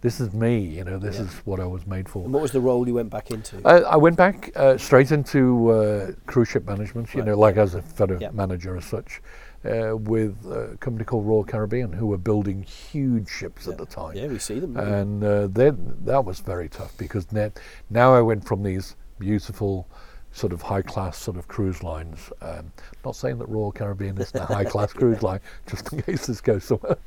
[0.00, 0.98] This is me, you know.
[0.98, 1.22] This yeah.
[1.22, 2.24] is what I was made for.
[2.24, 3.66] And what was the role you went back into?
[3.66, 7.12] Uh, I went back uh, straight into uh, cruise ship management.
[7.14, 7.28] You right.
[7.28, 8.30] know, like as a fellow yeah.
[8.30, 9.20] manager as such
[9.64, 13.72] uh, with a company called Royal Caribbean, who were building huge ships yeah.
[13.72, 14.16] at the time.
[14.16, 14.76] Yeah, we see them.
[14.76, 17.58] And uh, that was very tough because net,
[17.90, 19.88] now I went from these beautiful,
[20.32, 22.30] sort of high class sort of cruise lines.
[22.42, 22.72] Um,
[23.04, 26.40] not saying that Royal Caribbean is a high class cruise line, just in case this
[26.40, 26.98] goes somewhere.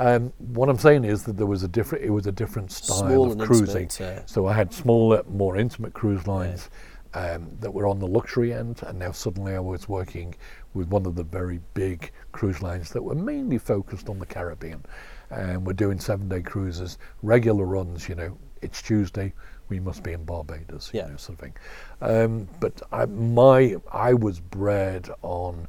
[0.00, 2.98] Um, what I'm saying is that there was a different, it was a different style
[2.98, 3.82] Small of cruising.
[3.82, 6.68] Intimate, uh, so I had smaller, more intimate cruise lines.
[6.70, 6.78] Yeah
[7.14, 10.34] um, that were on the luxury end, and now suddenly I was working
[10.74, 14.84] with one of the very big cruise lines that were mainly focused on the Caribbean.
[15.30, 19.32] And we're doing seven day cruises, regular runs, you know, it's Tuesday,
[19.68, 21.04] we must be in Barbados, yeah.
[21.04, 21.54] you know, sort of thing.
[22.00, 25.68] Um, but I, my, I was bred on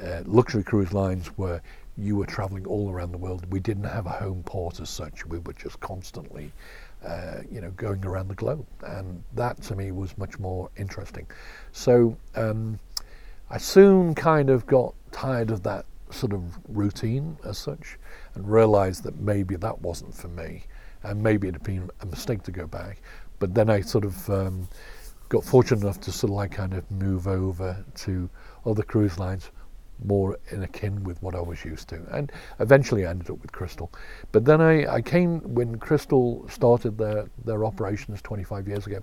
[0.00, 1.60] uh, luxury cruise lines where
[1.96, 3.46] you were traveling all around the world.
[3.50, 5.24] We didn't have a home port as such.
[5.26, 6.52] We were just constantly,
[7.04, 11.26] uh, you know, going around the globe, and that to me was much more interesting.
[11.72, 12.78] So um,
[13.50, 17.98] I soon kind of got tired of that sort of routine as such,
[18.34, 20.64] and realised that maybe that wasn't for me,
[21.04, 23.00] and maybe it had been a mistake to go back.
[23.38, 24.68] But then I sort of um,
[25.28, 28.28] got fortunate enough to sort of like kind of move over to
[28.66, 29.50] other cruise lines
[30.04, 32.02] more in akin with what I was used to.
[32.10, 33.92] And eventually I ended up with Crystal.
[34.32, 39.00] But then I, I came when Crystal started their, their operations 25 years ago.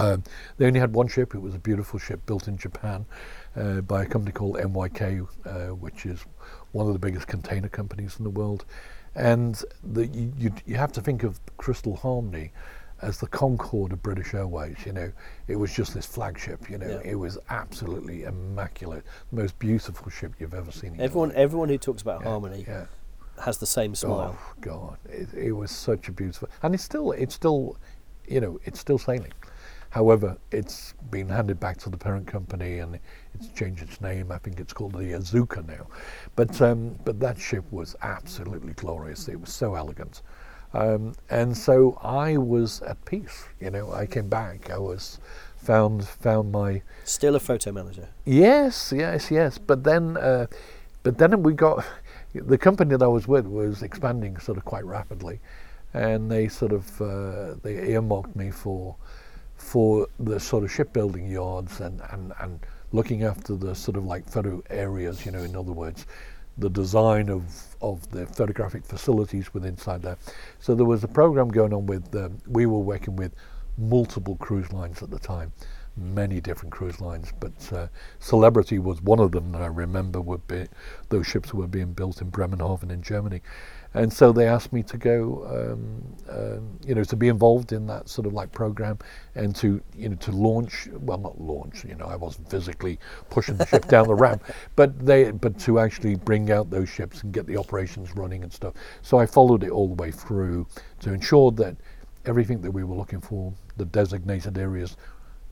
[0.00, 0.22] Um,
[0.56, 1.34] they only had one ship.
[1.34, 3.04] It was a beautiful ship built in Japan
[3.56, 6.24] uh, by a company called NYK, uh, which is
[6.72, 8.64] one of the biggest container companies in the world.
[9.14, 12.52] And the, you, you, you have to think of Crystal Harmony
[13.02, 14.76] as the Concorde of British Airways.
[14.84, 15.12] You know,
[15.46, 16.68] it was just this flagship.
[16.70, 17.10] You know, Yeah.
[17.10, 21.00] it was absolutely immaculate, the most beautiful ship you've ever seen.
[21.00, 22.86] Everyone, everyone who talks about Yeah, harmony Yeah.
[23.42, 24.36] has the same smile.
[24.38, 27.76] Oh God, it, it was such a beautiful, and it's still, it's still,
[28.26, 29.32] you know, it's still sailing.
[29.90, 32.98] However, it's been handed back to the parent company, and
[33.34, 34.30] it's changed its name.
[34.30, 35.86] I think it's called the Asuka now.
[36.36, 39.28] But um, but that ship was absolutely glorious.
[39.28, 40.20] It was so elegant,
[40.74, 43.44] um, and so I was at peace.
[43.60, 44.70] You know, I came back.
[44.70, 45.18] I was
[45.56, 48.08] found found my Still a photo manager.
[48.24, 49.58] Yes, yes, yes.
[49.58, 50.46] But then, uh,
[51.02, 51.84] but then we got
[52.34, 55.40] the company that I was with was expanding sort of quite rapidly,
[55.94, 58.96] and they sort of uh, they earmarked me for
[59.56, 62.60] for the sort of shipbuilding yards and, and, and
[62.92, 65.26] looking after the sort of like photo areas.
[65.26, 66.06] You know, in other words,
[66.58, 67.44] the design of
[67.80, 70.18] of the photographic facilities within inside there.
[70.58, 73.32] So there was a program going on with um, we were working with
[73.76, 75.52] multiple cruise lines at the time,
[75.96, 77.86] many different cruise lines, but uh,
[78.18, 80.66] Celebrity was one of them that I remember would be
[81.08, 83.40] those ships were being built in Bremerhaven in Germany,
[83.94, 87.86] and so they asked me to go, um, um, you know, to be involved in
[87.86, 88.98] that sort of like program
[89.34, 92.98] and to you know to launch, well not launch, you know, I wasn't physically
[93.30, 94.44] pushing the ship down the ramp,
[94.76, 98.52] but they but to actually bring out those ships and get the operations running and
[98.52, 98.74] stuff.
[99.02, 100.66] So I followed it all the way through
[101.00, 101.76] to ensure that
[102.26, 104.96] everything that we were looking for, the designated areas,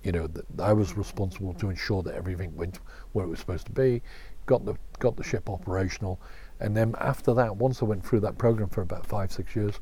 [0.05, 2.81] you know, I was responsible to ensure that everything went
[3.13, 4.03] where it was supposed to be,
[4.45, 6.21] got the got the ship operational,
[6.61, 9.75] and then after that, once I went through that program for about five six years,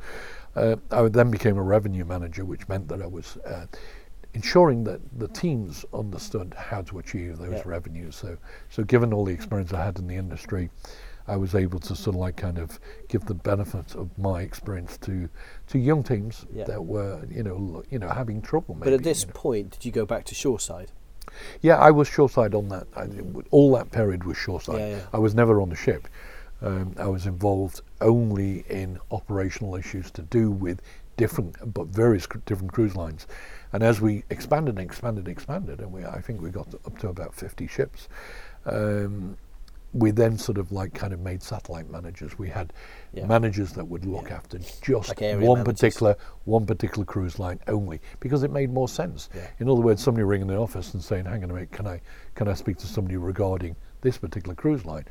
[0.57, 3.37] uh, I then became a revenue manager, which meant that I was.
[3.39, 3.67] Uh,
[4.37, 7.63] ensuring that the teams understood how to achieve those Yeah.
[7.65, 8.37] revenues so
[8.69, 10.71] so given all the experience I had in the industry
[11.29, 14.97] I was able to sort of like kind of give the benefit of my experience
[15.03, 15.29] to
[15.69, 16.65] to young teams Yeah.
[16.65, 18.75] that were you know you know having trouble.
[18.75, 19.35] Maybe, But at this you know.
[19.35, 20.91] point, did you go back to shoreside?
[21.63, 22.87] yeah, I was shoreside on that.
[22.97, 23.09] I,
[23.53, 24.79] all that period was shoreside.
[24.81, 25.01] Yeah, yeah.
[25.13, 26.09] I was never on the ship.
[26.64, 30.81] Um, I was involved only in operational issues to do with
[31.18, 33.27] different, but various cr- different cruise lines.
[33.74, 36.98] And as we expanded and expanded and expanded, and we, I think we got up
[37.00, 38.09] to about 50 ships,
[38.64, 39.37] um,
[39.92, 42.37] we then sort of like kind of made satellite managers.
[42.38, 42.72] We had
[43.12, 43.27] Yeah.
[43.27, 45.64] managers that would look after just Like one managers.
[45.64, 49.29] particular one particular cruise line only because it made more sense.
[49.35, 49.46] Yeah.
[49.61, 52.00] In other words, somebody ringing the office and saying, "Hang on a minute, can I
[52.35, 55.05] can I speak to somebody regarding this particular cruise line?"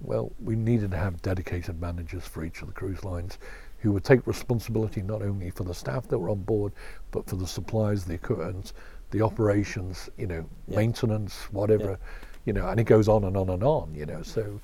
[0.00, 3.38] Well, we needed to have dedicated managers for each of the cruise lines
[3.78, 6.72] who would take responsibility not only for the staff that were on board,
[7.10, 8.72] but for the supplies, the equipment,
[9.10, 10.76] the operations, you know, Yeah.
[10.76, 11.98] maintenance, whatever,
[12.44, 14.22] you know, and it goes on and on and on, you know.
[14.22, 14.60] So,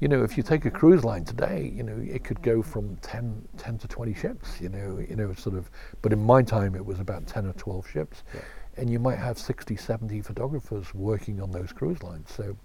[0.00, 2.96] you know, if you take a cruise line today, you know, it could go from
[2.96, 5.70] 10, 10 to 20 ships, you know, you know, sort of,
[6.02, 8.24] but in my time it was about 10 or 12 ships.
[8.34, 8.40] Yeah.
[8.76, 12.30] And you might have 60, 70 photographers working on those cruise lines.
[12.32, 12.56] So,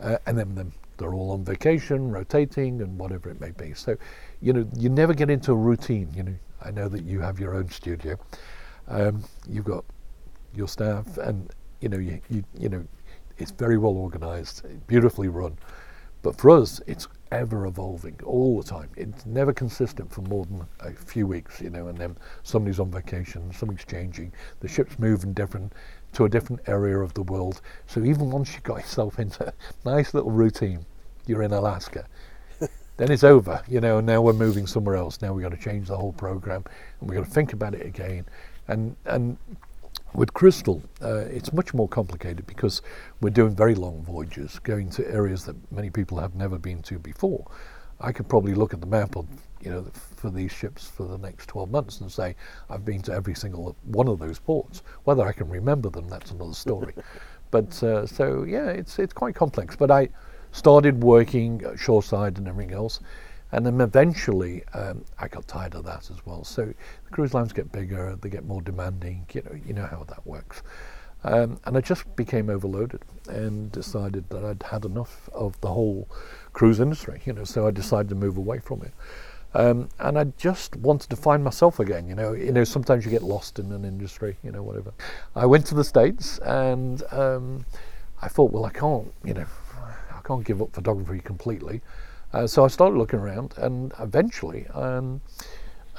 [0.00, 3.74] uh, and then, then they're all on vacation, rotating, and whatever it may be.
[3.74, 3.96] So,
[4.40, 6.10] you know, you never get into a routine.
[6.14, 8.16] You know, I know that you have your own studio.
[8.88, 9.84] Um, you've got
[10.54, 12.84] your staff, and you know, you, you you know,
[13.38, 15.58] it's very well organised, beautifully run.
[16.22, 18.88] But for us, it's ever evolving all the time.
[18.96, 22.90] It's never consistent for more than a few weeks, you know, and then somebody's on
[22.90, 25.72] vacation, something's changing, the ship's moving different
[26.14, 27.60] to a different area of the world.
[27.86, 29.52] So even once you got yourself into a
[29.84, 30.84] nice little routine,
[31.26, 32.06] you're in Alaska.
[32.96, 35.20] then it's over, you know, and now we're moving somewhere else.
[35.20, 36.64] Now we've got to change the whole program
[37.00, 38.26] and we've got to think about it again.
[38.68, 39.36] And and
[40.14, 42.82] with Crystal, uh, it's much more complicated because
[43.20, 46.98] we're doing very long voyages, going to areas that many people have never been to
[46.98, 47.50] before.
[48.00, 49.26] I could probably look at the map of,
[49.60, 49.86] you know,
[50.24, 52.34] for these ships for the next 12 months and say
[52.70, 54.82] I've been to every single one of those ports.
[55.04, 56.94] Whether I can remember them, that's another story.
[57.50, 59.76] but uh, so yeah, it's it's quite complex.
[59.76, 60.08] But I
[60.52, 63.00] started working shoreside and everything else.
[63.52, 66.42] And then eventually, um, I got tired of that as well.
[66.42, 69.26] So the cruise lines get bigger, they get more demanding.
[69.34, 70.62] You know, you know how that works.
[71.22, 76.08] Um, and I just became overloaded and decided that I'd had enough of the whole
[76.54, 77.20] cruise industry.
[77.26, 78.94] You know, so I decided to move away from it.
[79.54, 82.08] Um, and I just wanted to find myself again.
[82.08, 84.36] You know, you know, sometimes you get lost in an industry.
[84.42, 84.92] You know, whatever.
[85.36, 87.64] I went to the states, and um,
[88.20, 89.12] I thought, well, I can't.
[89.24, 89.46] You know,
[90.10, 91.82] I can't give up photography completely.
[92.32, 95.20] Uh, so I started looking around, and eventually, um,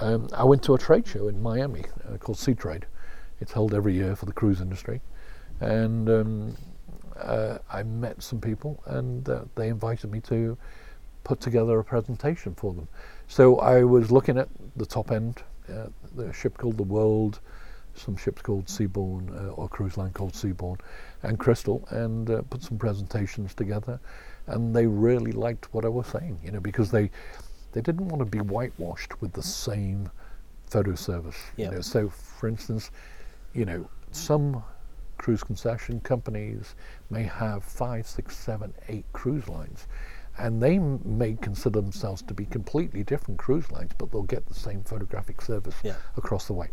[0.02, 2.84] um I went to a trade show in Miami uh, called Seatrade.
[3.40, 5.00] It's held every year for the cruise industry,
[5.62, 6.58] and um,
[7.18, 10.58] uh, I met some people, and uh, they invited me to
[11.26, 12.88] put together a presentation for them.
[13.28, 17.42] So I was looking at the top end, uh, the ship called the World,
[17.96, 20.80] some ships called Seabourn uh, or cruise line called Seabourn,
[21.24, 24.00] and Crystal, and uh, put some presentations together,
[24.48, 27.10] and they really liked what I was saying, you know, because they
[27.72, 30.10] they didn't want to be whitewashed with the same
[30.70, 31.38] photo service.
[31.58, 31.66] Yeah.
[31.66, 32.92] You know, so for instance,
[33.54, 34.64] you know, some
[35.18, 36.76] cruise concession companies
[37.10, 39.88] may have five, six, seven, eight cruise lines
[40.38, 44.54] and they may consider themselves to be completely different cruise lines, but they'll get the
[44.54, 45.96] same photographic service yeah.
[46.18, 46.70] across the way.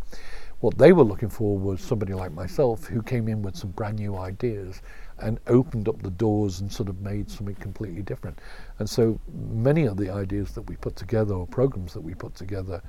[0.59, 3.99] What they were looking for was somebody like myself who came in with some brand
[3.99, 4.81] new ideas
[5.19, 8.39] and opened up the doors and sort of made something completely different.
[8.79, 12.35] And so many of the ideas that we put together or programs that we put
[12.35, 12.81] together,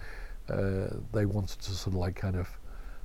[0.48, 2.48] uh, they wanted to sort of like kind of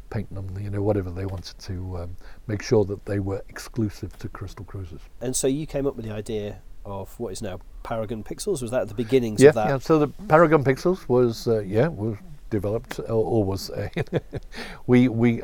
[0.10, 2.16] paint them, you know, whatever they wanted to um,
[2.48, 5.02] make sure that they were exclusive to Crystal Cruises.
[5.22, 8.62] And so you came up with the idea of what is now Paragon Pixels.
[8.62, 9.68] Was that at the beginnings yeah, of that?
[9.68, 12.18] Yeah, so the Paragon Pixels was uh, yeah was
[12.50, 13.90] developed or, or was uh,
[14.88, 15.44] we we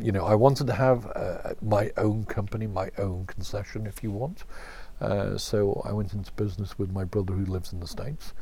[0.00, 4.10] you know I wanted to have uh, my own company, my own concession, if you
[4.10, 4.44] want.
[5.00, 8.34] Uh, so I went into business with my brother who lives in the states,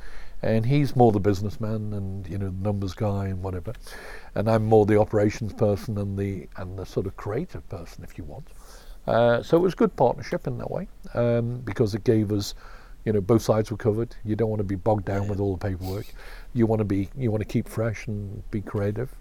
[0.42, 3.74] and he's more the businessman and you know the numbers guy and whatever,
[4.34, 8.16] and I'm more the operations person and the and the sort of creative person, if
[8.16, 8.48] you want.
[9.06, 12.54] Uh, so it was a good partnership in that way um, because it gave us,
[13.04, 14.16] you know, both sides were covered.
[14.24, 16.06] You don't want to be bogged down with all the paperwork.
[16.54, 19.14] You want to be, you want to keep fresh and be creative.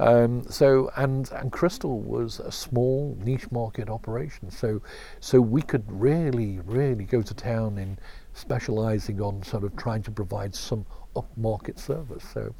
[0.00, 4.50] Um, so and and Crystal was a small niche market operation.
[4.50, 4.80] So
[5.20, 7.98] so we could really really go to town in
[8.32, 10.86] specialising on sort of trying to provide some
[11.16, 12.24] upmarket service.
[12.32, 12.54] So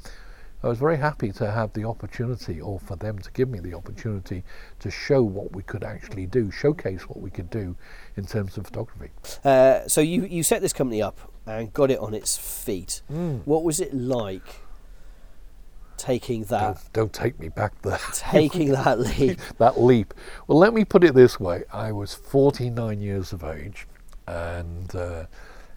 [0.61, 3.73] I was very happy to have the opportunity, or for them to give me the
[3.73, 4.43] opportunity,
[4.79, 7.77] to show what we could actually do, showcase what we could do
[8.17, 9.11] in terms of photography.
[9.45, 13.01] Uh, so you you set this company up and got it on its feet.
[13.11, 13.41] Mm.
[13.45, 14.61] What was it like?
[15.95, 17.99] Taking that, don't, don't take me back there.
[18.13, 19.39] Taking that leap.
[19.57, 20.13] that leap.
[20.47, 23.85] Well, let me put it this way: I was 49 years of age,
[24.25, 25.25] and uh,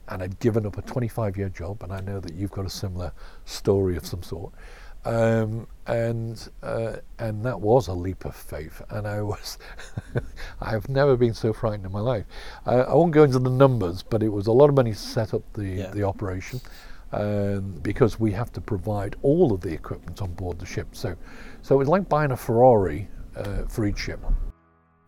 [0.09, 2.71] and I'd given up a 25 year job, and I know that you've got a
[2.71, 3.13] similar
[3.45, 4.53] story of some sort.
[5.05, 9.59] Um, and uh, and that was a leap of faith, and I was
[10.61, 12.25] I've never been so frightened in my life.
[12.67, 14.99] Uh, I won't go into the numbers, but it was a lot of money to
[14.99, 15.91] set up the yeah.
[15.91, 16.61] the operation
[17.13, 20.89] um, because we have to provide all of the equipment on board the ship.
[20.93, 21.17] So
[21.63, 24.21] so it was like buying a Ferrari uh, for each ship.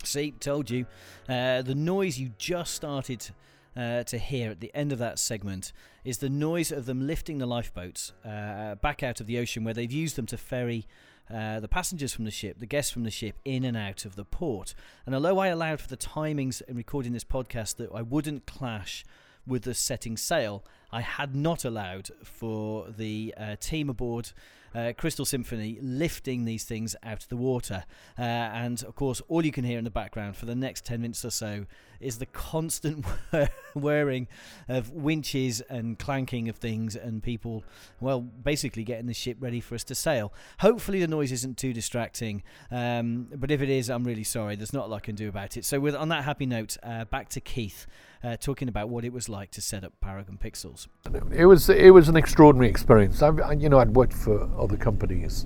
[0.02, 0.87] See, told you.
[1.28, 3.30] Uh, the noise you just started
[3.76, 5.72] uh, to hear at the end of that segment
[6.04, 9.74] is the noise of them lifting the lifeboats uh, back out of the ocean where
[9.74, 10.87] they've used them to ferry
[11.32, 14.14] uh, the passengers from the ship, the guests from the ship, in and out of
[14.14, 14.74] the port.
[15.06, 19.04] And although I allowed for the timings in recording this podcast that I wouldn't clash
[19.46, 24.32] with the setting sail, I had not allowed for the uh, team aboard
[24.74, 27.84] uh, Crystal Symphony lifting these things out of the water.
[28.18, 31.00] Uh, and of course, all you can hear in the background for the next 10
[31.00, 31.66] minutes or so
[32.00, 33.04] is the constant
[33.74, 34.28] whirring
[34.68, 37.64] of winches and clanking of things and people,
[38.00, 40.32] well, basically getting the ship ready for us to sail.
[40.60, 44.56] Hopefully, the noise isn't too distracting, um, but if it is, I'm really sorry.
[44.56, 45.64] There's not a lot I can do about it.
[45.64, 47.87] So, with on that happy note, uh, back to Keith.
[48.24, 50.87] Uh, talking about what it was like to set up Paragon Pixels.
[51.30, 53.20] It was it was an extraordinary experience.
[53.20, 55.44] I've, you know, I'd worked for other companies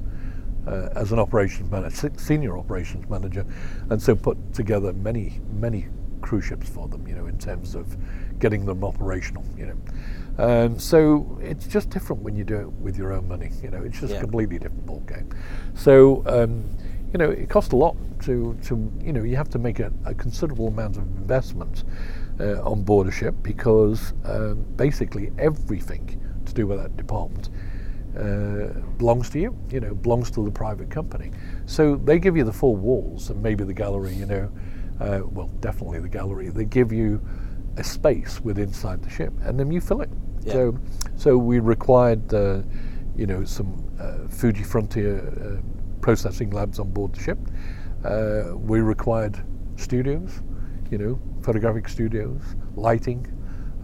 [0.64, 3.44] uh, as an operations manager, senior operations manager,
[3.90, 5.88] and so put together many many
[6.20, 7.04] cruise ships for them.
[7.08, 7.96] You know, in terms of
[8.38, 9.44] getting them operational.
[9.56, 10.44] You know.
[10.44, 13.50] Um, so it's just different when you do it with your own money.
[13.60, 14.18] You know, it's just yeah.
[14.18, 15.28] a completely different ball game.
[15.74, 16.64] So um,
[17.12, 19.92] you know, it costs a lot to, to you know, you have to make a,
[20.04, 21.84] a considerable amount of investment
[22.40, 27.50] uh, on board a ship because um, basically everything to do with that department
[28.16, 31.30] uh, belongs to you, you know, belongs to the private company.
[31.66, 34.50] So they give you the four walls and maybe the gallery, you know,
[35.00, 36.48] uh, well, definitely the gallery.
[36.48, 37.20] They give you
[37.76, 40.10] a space within inside the ship, and then you fill it.
[40.42, 40.52] Yeah.
[40.52, 40.78] So,
[41.16, 42.62] so we required, uh,
[43.16, 47.38] you know, some uh, Fuji Frontier uh, processing labs on board the ship.
[48.04, 49.38] Uh, we required
[49.76, 50.42] studios,
[50.90, 52.40] you know, photographic studios,
[52.76, 53.26] lighting,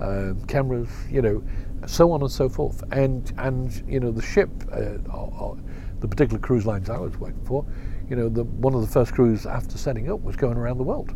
[0.00, 1.42] um, cameras, you know,
[1.86, 2.82] so on and so forth.
[2.92, 5.56] And and you know, the ship, uh, uh, uh,
[6.00, 7.64] the particular cruise lines I was working for,
[8.08, 10.84] you know, the one of the first cruise after setting up was going around the
[10.84, 11.14] world.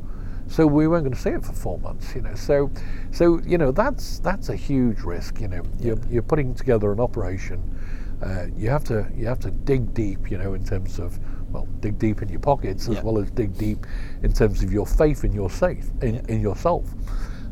[0.49, 2.34] So we weren't going to see it for four months, you know.
[2.34, 2.70] So,
[3.11, 5.41] so you know that's that's a huge risk.
[5.41, 7.62] You know, you're, you're putting together an operation.
[8.22, 11.18] Uh, you have to you have to dig deep, you know, in terms of
[11.51, 13.03] well, dig deep in your pockets as Yeah.
[13.03, 13.87] well as dig deep
[14.23, 16.21] in terms of your faith in your safe in, Yeah.
[16.29, 16.93] in yourself.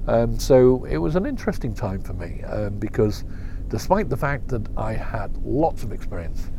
[0.08, 3.24] Um, so it was an interesting time for me um, because,
[3.68, 6.50] despite the fact that I had lots of experience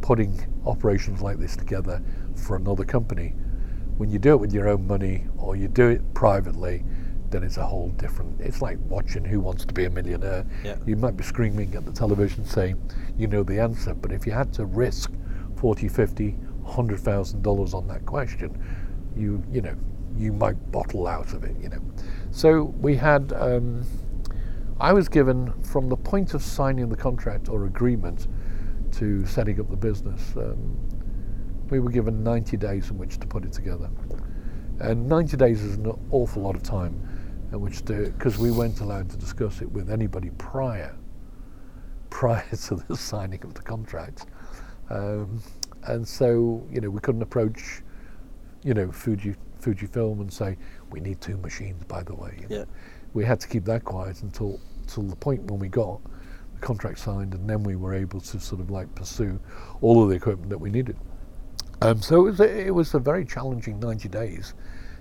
[0.00, 2.02] putting operations like this together
[2.34, 3.34] for another company,
[3.98, 6.82] when you do it with your own money or you do it privately,
[7.28, 8.40] then it's a whole different.
[8.40, 10.44] It's like watching Who Wants to Be a Millionaire.
[10.64, 10.76] Yeah.
[10.84, 12.76] You might be screaming at the television saying
[13.16, 15.12] you know the answer, but if you had to risk
[15.56, 16.36] 40, 50,
[16.70, 18.56] 100,000 dollars on that question,
[19.16, 19.76] you you know
[20.16, 21.56] you might bottle out of it.
[21.60, 21.82] You know,
[22.30, 23.32] so we had.
[23.32, 23.84] Um,
[24.80, 28.28] I was given from the point of signing the contract or agreement
[28.92, 30.34] to setting up the business.
[30.36, 30.78] Um,
[31.68, 33.90] we were given 90 days in which to put it together,
[34.80, 36.94] and 90 days is an awful lot of time
[37.52, 40.96] in which to because we weren't allowed to discuss it with anybody prior
[42.10, 44.26] prior to the signing of the contract.
[44.88, 45.42] Um,
[45.84, 47.82] and so, you know, we couldn't approach,
[48.62, 50.56] you know, Fuji Fujifilm and say
[50.90, 51.84] we need two machines.
[51.84, 52.56] By the way, you know.
[52.58, 52.64] Yeah.
[53.14, 56.00] we had to keep that quiet until till the point when we got
[56.54, 59.38] the contract signed, and then we were able to sort of like pursue
[59.80, 60.96] all of the equipment that we needed.
[61.82, 64.52] Um, so it was a, it was a very challenging 90 days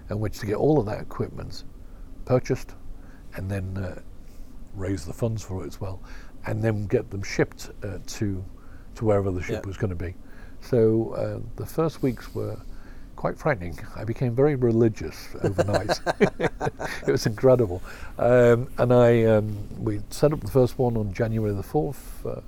[0.09, 1.65] in which to get all of that equipment
[2.25, 2.75] purchased
[3.35, 4.01] and then uh,
[4.73, 6.01] raise the funds for it as well,
[6.45, 8.43] and then get them shipped uh, to
[8.95, 9.67] to wherever the ship Yeah.
[9.67, 10.15] was going to be.
[10.61, 12.57] So uh, the first weeks were
[13.15, 13.77] quite frightening.
[13.95, 15.99] I became very religious overnight.
[16.19, 17.81] it was incredible,
[18.17, 22.25] um, and I um, we set up the first one on January the fourth.
[22.25, 22.41] Uh,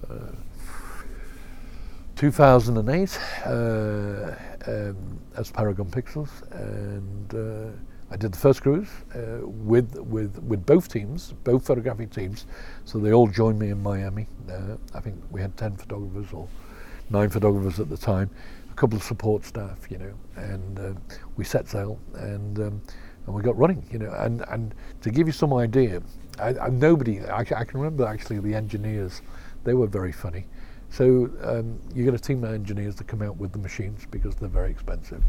[2.21, 4.35] 2008 uh,
[4.67, 7.71] um, as Paragon Pixels, and uh,
[8.11, 12.45] I did the first cruise uh, with with with both teams, both photographic teams.
[12.85, 14.27] So they all joined me in Miami.
[14.47, 16.47] Uh, I think we had ten photographers or
[17.11, 18.29] nine photographers at the time,
[18.71, 20.93] a couple of support staff, you know, and uh,
[21.35, 22.81] we set sail and um,
[23.25, 24.11] and we got running, you know.
[24.17, 26.01] And and to give you some idea,
[26.39, 29.21] I, I nobody I, I can remember actually the engineers,
[29.63, 30.45] they were very funny.
[30.89, 34.35] So um, you get a team of engineers that come out with the machines because
[34.35, 35.23] they're very expensive,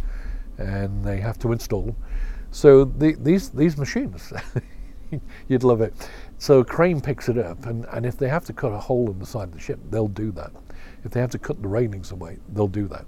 [0.58, 1.94] and they have to install.
[2.50, 4.32] So the, these these machines,
[5.48, 5.94] you'd love it.
[6.38, 9.10] So a crane picks it up, and, and if they have to cut a hole
[9.10, 10.50] in the side of the ship, they'll do that.
[11.04, 13.06] If they have to cut the railings away, they'll do that.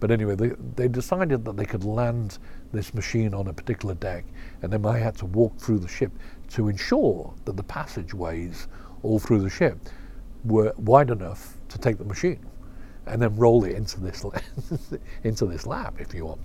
[0.00, 2.38] But anyway, they, they decided that they could land
[2.72, 4.24] this machine on a particular deck,
[4.62, 6.12] and then I had to walk through the ship
[6.50, 8.68] to ensure that the passageways
[9.02, 9.78] all through the ship
[10.44, 12.44] were wide enough to take the machine,
[13.06, 14.24] and then roll it into this
[15.24, 16.40] into this lab, if you want.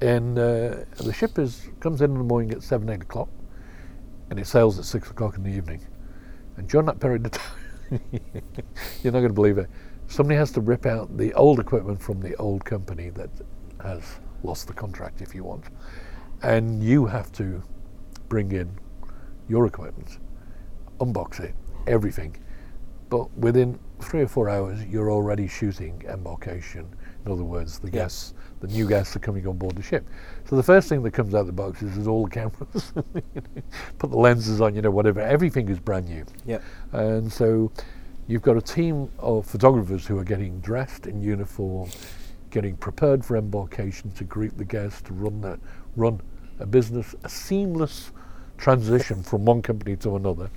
[0.00, 3.28] And uh, the ship is comes in in the morning at seven, eight o'clock,
[4.30, 5.80] and it sails at six o'clock in the evening.
[6.56, 8.00] And during that period of time,
[9.02, 9.68] you're not going to believe it.
[10.10, 13.30] Somebody has to rip out the old equipment from the old company that
[13.80, 14.02] has
[14.42, 15.66] lost the contract, if you want,
[16.42, 17.62] and you have to
[18.28, 18.68] bring in
[19.48, 20.18] your equipment,
[20.98, 21.54] unbox it,
[21.86, 22.36] everything.
[23.08, 26.88] But within three or four hours, you're already shooting embarkation.
[27.24, 27.92] In other words, the Yeah.
[28.02, 30.04] guests, the new guests are coming on board the ship.
[30.44, 32.92] So the first thing that comes out of the box is, is all the cameras.
[33.98, 35.20] Put the lenses on, you know, whatever.
[35.20, 36.24] Everything is brand new.
[36.46, 36.62] Yep.
[36.92, 37.70] And so
[38.30, 41.90] you've got a team of photographers who are getting dressed in uniform,
[42.50, 45.58] getting prepared for embarkation to greet the guests, to run the,
[45.96, 46.20] run
[46.60, 48.12] a business, a seamless
[48.56, 50.48] transition from one company to another.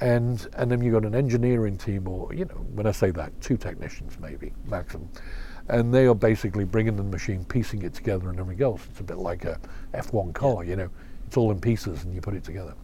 [0.00, 3.40] And and then you've got an engineering team, or you know, when I say that,
[3.40, 5.08] two technicians maybe maximum,
[5.68, 8.82] and they are basically bringing the machine, piecing it together, and everything else.
[8.90, 9.60] It's a bit like a
[9.94, 10.90] F1 car, you know,
[11.26, 12.74] it's all in pieces and you put it together.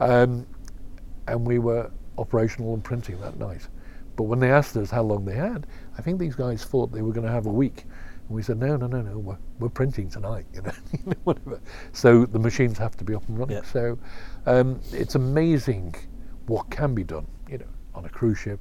[0.00, 0.46] Um,
[1.26, 3.66] and we were operational and printing that night.
[4.16, 5.66] But when they asked us how long they had,
[5.98, 7.84] I think these guys thought they were going to have a week.
[8.28, 10.72] And we said, no, no, no, no, we're, we're printing tonight, you know,
[11.24, 11.60] whatever.
[11.92, 13.56] So the machines have to be up and running.
[13.56, 13.62] Yeah.
[13.64, 13.98] So
[14.46, 15.94] um, it's amazing
[16.46, 18.60] what can be done, you know, on a cruise ship,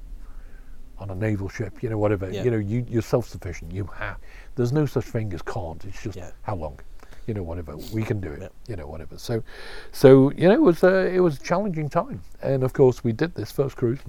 [0.97, 2.29] on a naval ship, you know, whatever.
[2.29, 2.43] Yeah.
[2.43, 3.71] You know, you, you're self-sufficient.
[3.71, 4.17] You have.
[4.55, 5.83] There's no such thing as can't.
[5.85, 6.31] It's just Yeah.
[6.41, 6.79] how long.
[7.27, 7.75] You know, whatever.
[7.93, 8.47] We can do it, Yeah.
[8.67, 9.17] you know, whatever.
[9.17, 9.43] So,
[9.91, 13.13] so you know, it was a, it was a challenging time, and of course, we
[13.13, 13.99] did this first cruise,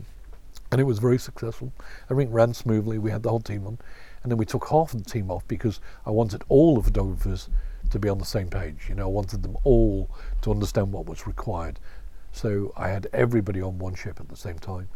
[0.73, 1.73] and it was very successful.
[2.11, 2.99] Everything ran smoothly.
[2.99, 3.79] We had the whole team on,
[4.23, 6.91] and then we took half of the team off because I wanted all of the
[6.91, 7.49] photographers
[7.91, 8.87] to be on the same page.
[8.89, 10.09] You know, I wanted them all
[10.43, 11.79] to understand what was required.
[12.33, 14.89] So I had everybody on one ship at the same time.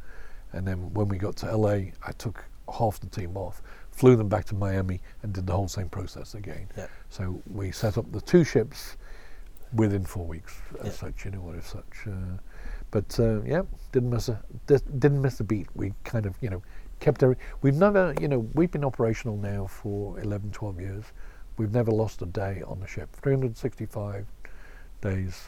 [0.53, 2.45] And then when we got to LA, I took
[2.79, 3.63] half the team off,
[3.99, 6.69] flew them back to Miami, and did the whole same process again.
[6.77, 6.87] Yeah.
[7.11, 8.97] So we set up the two ships
[9.75, 10.93] within four weeks, as Yeah.
[10.93, 12.07] such, you know, what as such.
[12.07, 12.39] Uh,
[12.91, 15.67] but uh, yeah, didn't miss a didn't miss a beat.
[15.75, 16.63] We kind of, you know,
[17.01, 17.37] kept every.
[17.61, 21.05] We've never, you know, we've been operational now for 11, 12 years.
[21.59, 23.09] We've never lost a day on the ship.
[23.17, 24.27] 365
[25.01, 25.43] days,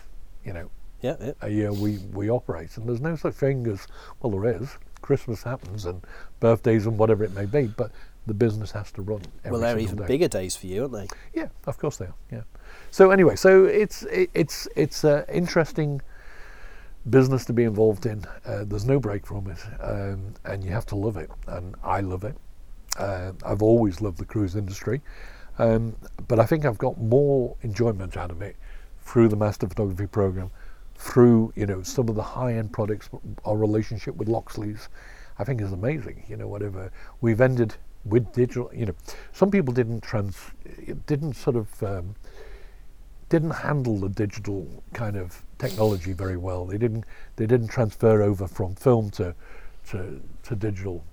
[0.45, 0.69] you know,
[1.03, 1.33] Yeah, yeah.
[1.41, 2.77] a year we, we operate.
[2.77, 3.87] And there's no such thing as,
[4.21, 4.69] well, there is.
[5.03, 6.05] Christmas happens and
[6.41, 7.91] birthdays and whatever it may be, but
[8.27, 9.23] the business has to run.
[9.45, 10.07] Every Well, they're even day.
[10.07, 11.09] bigger days for you, aren't they?
[11.35, 12.15] Yeah, of course they are.
[12.31, 12.43] Yeah.
[12.91, 16.01] So anyway, so it's it, it's it's an interesting
[17.09, 18.25] business to be involved in.
[18.45, 21.31] Uh, there's no break from it, um, and you have to love it.
[21.47, 22.37] And I love it.
[22.99, 25.01] Uh, I've always loved the cruise industry,
[25.59, 25.97] um,
[26.29, 28.57] but I think I've got more enjoyment out of it
[29.03, 30.51] through the master photography program,
[30.97, 33.09] through you know some of the high-end products.
[33.45, 34.89] Our relationship with Loxley's,
[35.39, 36.25] I think, is amazing.
[36.29, 38.71] You know, whatever we've ended with digital.
[38.75, 38.95] You know,
[39.33, 40.37] some people didn't trans,
[41.07, 41.83] didn't sort of.
[41.83, 42.15] Um,
[43.29, 46.67] didn't handle the digital kind of technology very well.
[46.67, 47.05] They didn't
[47.37, 49.35] they didn't transfer over from film to
[49.91, 51.05] to, to digital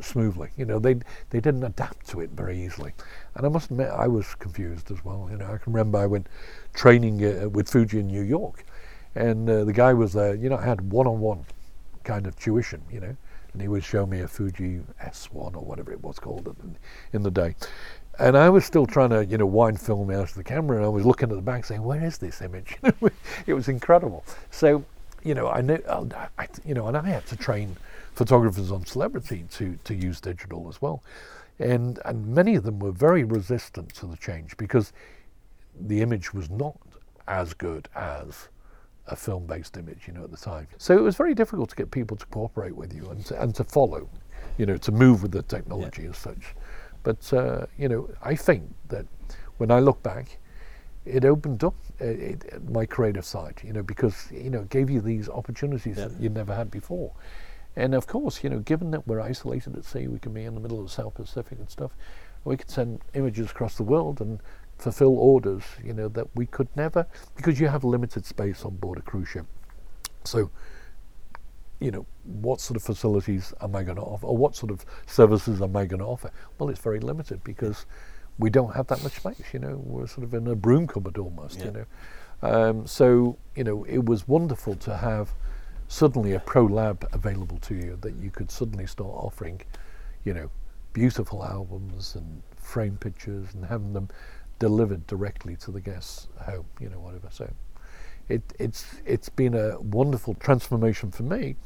[0.00, 0.50] smoothly.
[0.56, 0.94] You know, they
[1.30, 2.92] they didn't adapt to it very easily.
[3.34, 5.28] And I must admit, I was confused as well.
[5.30, 6.26] You know, I can remember I went
[6.74, 8.64] training uh, with Fuji in New York,
[9.14, 10.34] and uh, the guy was there.
[10.34, 11.44] You know, I had one-on-one
[12.04, 12.82] kind of tuition.
[12.90, 13.16] You know,
[13.52, 16.54] and he would show me a Fuji S1 or whatever it was called
[17.12, 17.54] in, the day.
[18.18, 20.86] And I was still trying to, you know, wind film out of the camera, and
[20.86, 22.76] I was looking at the back, saying, "Where is this image?"
[23.46, 24.24] it was incredible.
[24.50, 24.84] So,
[25.22, 27.76] you know, I know, oh, I, you know, and I had to train
[28.14, 31.02] photographers on celebrity to to use digital as well,
[31.58, 34.92] and and many of them were very resistant to the change because
[35.78, 36.76] the image was not
[37.26, 38.48] as good as
[39.10, 40.66] a film-based image, you know, at the time.
[40.78, 43.54] So it was very difficult to get people to cooperate with you and to, and
[43.56, 44.08] to follow,
[44.56, 46.54] you know, to move with the technology as such.
[47.02, 49.06] But uh, you know, I think that
[49.58, 50.38] when I look back,
[51.04, 54.90] it opened up uh, it, my creative side, you know, because you know, it gave
[54.90, 56.08] you these opportunities Yeah.
[56.08, 57.12] that you never had before.
[57.76, 60.54] And of course, you know, given that we're isolated at sea, we can be in
[60.54, 61.92] the middle of the South Pacific and stuff.
[62.44, 64.40] We could send images across the world and
[64.80, 67.06] fulfill orders, you know, that we could never
[67.36, 69.46] because you have limited space on board a cruise ship.
[70.24, 70.50] So,
[71.80, 74.84] you know, what sort of facilities am I going to offer, or what sort of
[75.06, 76.30] services am I going to offer?
[76.58, 77.86] Well, it's very limited because
[78.38, 79.52] we don't have that much space.
[79.52, 81.58] You know, we're sort of in a broom cupboard almost.
[81.58, 81.64] Yeah.
[81.66, 81.86] You know,
[82.42, 85.32] um, so you know, it was wonderful to have
[85.88, 89.60] suddenly a pro lab available to you that you could suddenly start offering,
[90.24, 90.50] you know,
[90.92, 94.08] beautiful albums and frame pictures and having them
[94.60, 96.66] delivered directly to the guests' home.
[96.80, 97.28] You know, whatever.
[97.30, 97.52] So
[98.28, 101.56] it, it's it's been a wonderful transformation for me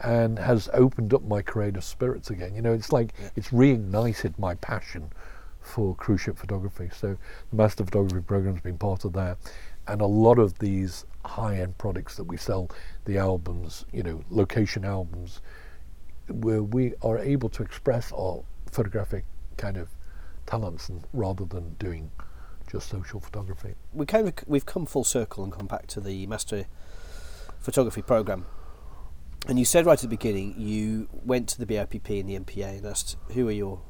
[0.00, 2.54] and has opened up my creative spirits again.
[2.56, 3.28] You know, it's like Yeah.
[3.36, 5.12] it's reignited my passion
[5.60, 6.88] for cruise ship photography.
[6.92, 7.16] So
[7.50, 9.38] the master photography program's been part of that.
[9.86, 12.70] And a lot of these high-end products that we sell,
[13.04, 15.40] the albums, you know, location albums,
[16.28, 19.24] where we are able to express our photographic
[19.58, 19.88] kind of
[20.46, 22.10] talents and rather than doing
[22.70, 23.74] just social photography.
[23.92, 26.66] we kind of we've come full circle and come back to the master
[27.58, 28.46] photography program.
[29.48, 32.78] And you said right at the beginning you went to the BIPP and the MPA
[32.78, 33.80] and asked who are your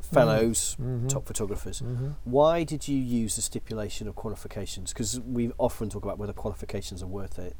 [0.00, 1.08] fellows, Mhm.
[1.08, 1.80] top photographers.
[1.80, 2.10] Mm-hmm.
[2.24, 4.92] Why did you use the stipulation of qualifications?
[4.92, 7.56] Because we often talk about whether qualifications are worth it.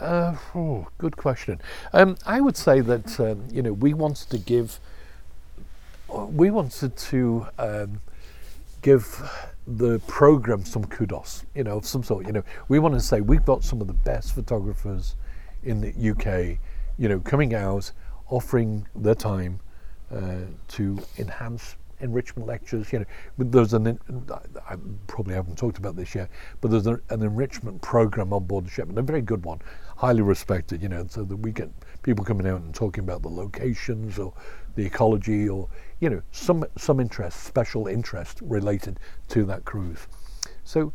[0.00, 1.60] Uh, oh, good question.
[1.92, 4.78] Um, I would say that um, you know we wanted to give,
[6.08, 8.02] we wanted to um,
[8.86, 9.20] give
[9.66, 12.24] the program some kudos, you know, of some sort.
[12.24, 15.16] You know, we want to say we've got some of the best photographers
[15.64, 16.60] in the UK,
[16.96, 17.90] you know, coming out,
[18.28, 19.58] offering their time
[20.14, 22.92] uh, to enhance enrichment lectures.
[22.92, 23.06] You know,
[23.38, 23.98] there's an
[24.70, 24.76] I
[25.08, 26.30] probably haven't talked about this yet,
[26.60, 29.58] but there's a, an enrichment program on board the ship, and a very good one,
[29.96, 30.80] highly respected.
[30.80, 31.70] You know, so that we get
[32.04, 34.32] people coming out and talking about the locations or
[34.76, 35.68] the ecology or
[36.00, 40.06] you know some some interest, special interest related to that cruise.
[40.64, 40.92] So.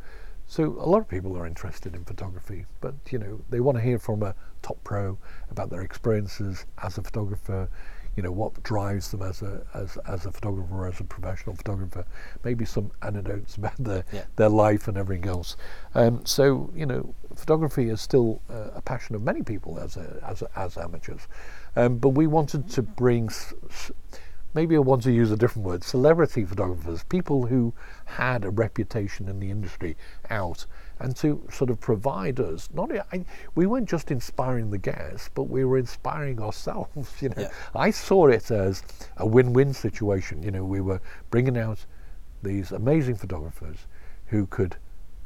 [0.48, 3.82] So a lot of people are interested in photography, but you know they want to
[3.82, 5.18] hear from a top pro
[5.50, 7.70] about their experiences as a photographer,
[8.18, 12.04] you know what drives them as a as, as a photographer, as a professional photographer,
[12.44, 14.26] maybe some anecdotes about their Yeah.
[14.36, 15.56] their life and everything else.
[15.96, 20.20] Um, so you know, photography is still uh, a passion of many people as a,
[20.28, 21.30] as a, as amateurs,
[21.78, 23.28] um, but we wanted to bring.
[23.28, 23.92] S- s-
[24.54, 27.74] Maybe I want to use a different word, celebrity photographers, people who
[28.06, 29.96] had a reputation in the industry
[30.30, 30.66] out,
[31.00, 33.26] and to sort of provide us, not, I,
[33.56, 37.36] we weren't just inspiring the guests, but we were inspiring ourselves, you know.
[37.38, 37.52] Yeah.
[37.74, 38.84] I saw it as
[39.18, 41.86] a win-win situation, you know, we were bringing out
[42.44, 43.88] these amazing photographers
[44.28, 44.76] who could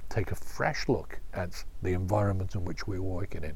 [0.09, 3.55] take a fresh look at the environment in which we were working in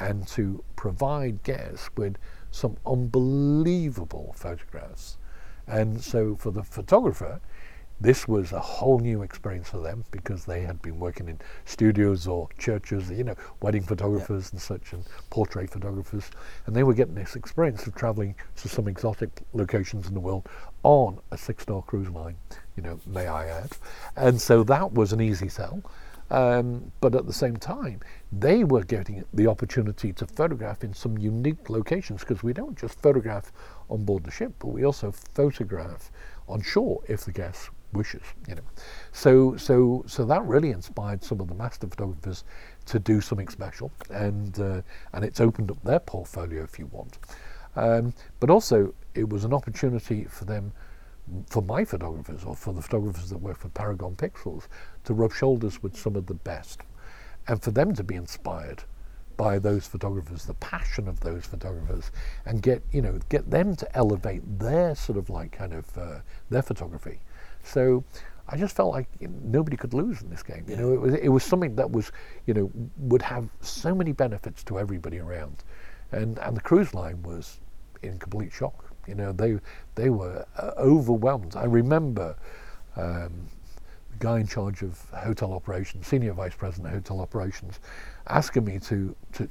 [0.00, 2.16] and to provide guests with
[2.54, 5.18] some unbelievable photographs.
[5.66, 7.40] And so for the photographer,
[8.00, 12.28] this was a whole new experience for them because they had been working in studios
[12.28, 16.30] or churches, you know, wedding photographers and such, and portrait photographers,
[16.66, 20.48] and they were getting this experience of traveling to some exotic locations in the world
[20.84, 22.36] on a six-star cruise line,
[22.76, 23.70] you know, may I add.
[24.16, 25.82] And so that was an easy sell.
[26.30, 28.00] Um, but at the same time,
[28.32, 33.00] they were getting the opportunity to photograph in some unique locations because we don't just
[33.00, 33.52] photograph
[33.90, 36.10] on board the ship, but we also photograph
[36.48, 38.22] on shore if the guest wishes.
[38.48, 38.62] You know,
[39.12, 42.44] so so so that really inspired some of the master photographers
[42.86, 47.18] to do something special, and uh, and it's opened up their portfolio if you want.
[47.76, 50.72] Um, but also, it was an opportunity for them
[51.48, 54.68] for my photographers or for the photographers that work for Paragon Pixels
[55.04, 56.82] to rub shoulders with some of the best
[57.46, 58.84] and for them to be inspired
[59.36, 62.10] by those photographers, the passion of those photographers,
[62.46, 66.18] and get you know get them to elevate their sort of like kind of uh,
[66.50, 67.20] their photography.
[67.62, 68.04] So
[68.48, 70.64] I just felt like you know, nobody could lose in this game.
[70.68, 72.12] You know, it was it was something that was
[72.46, 75.64] you know would have so many benefits to everybody around,
[76.12, 77.60] and and the cruise line was
[78.02, 78.93] in complete shock.
[79.06, 79.58] You know, they
[79.94, 81.56] they were uh, overwhelmed.
[81.56, 82.36] I remember.
[82.96, 83.48] Um,
[84.12, 87.80] the guy in charge of hotel operations, senior vice president of hotel operations,
[88.28, 89.48] asking me to to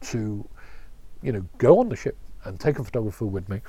[0.00, 0.48] to
[1.22, 3.60] you know go on the ship and take a photographer with me.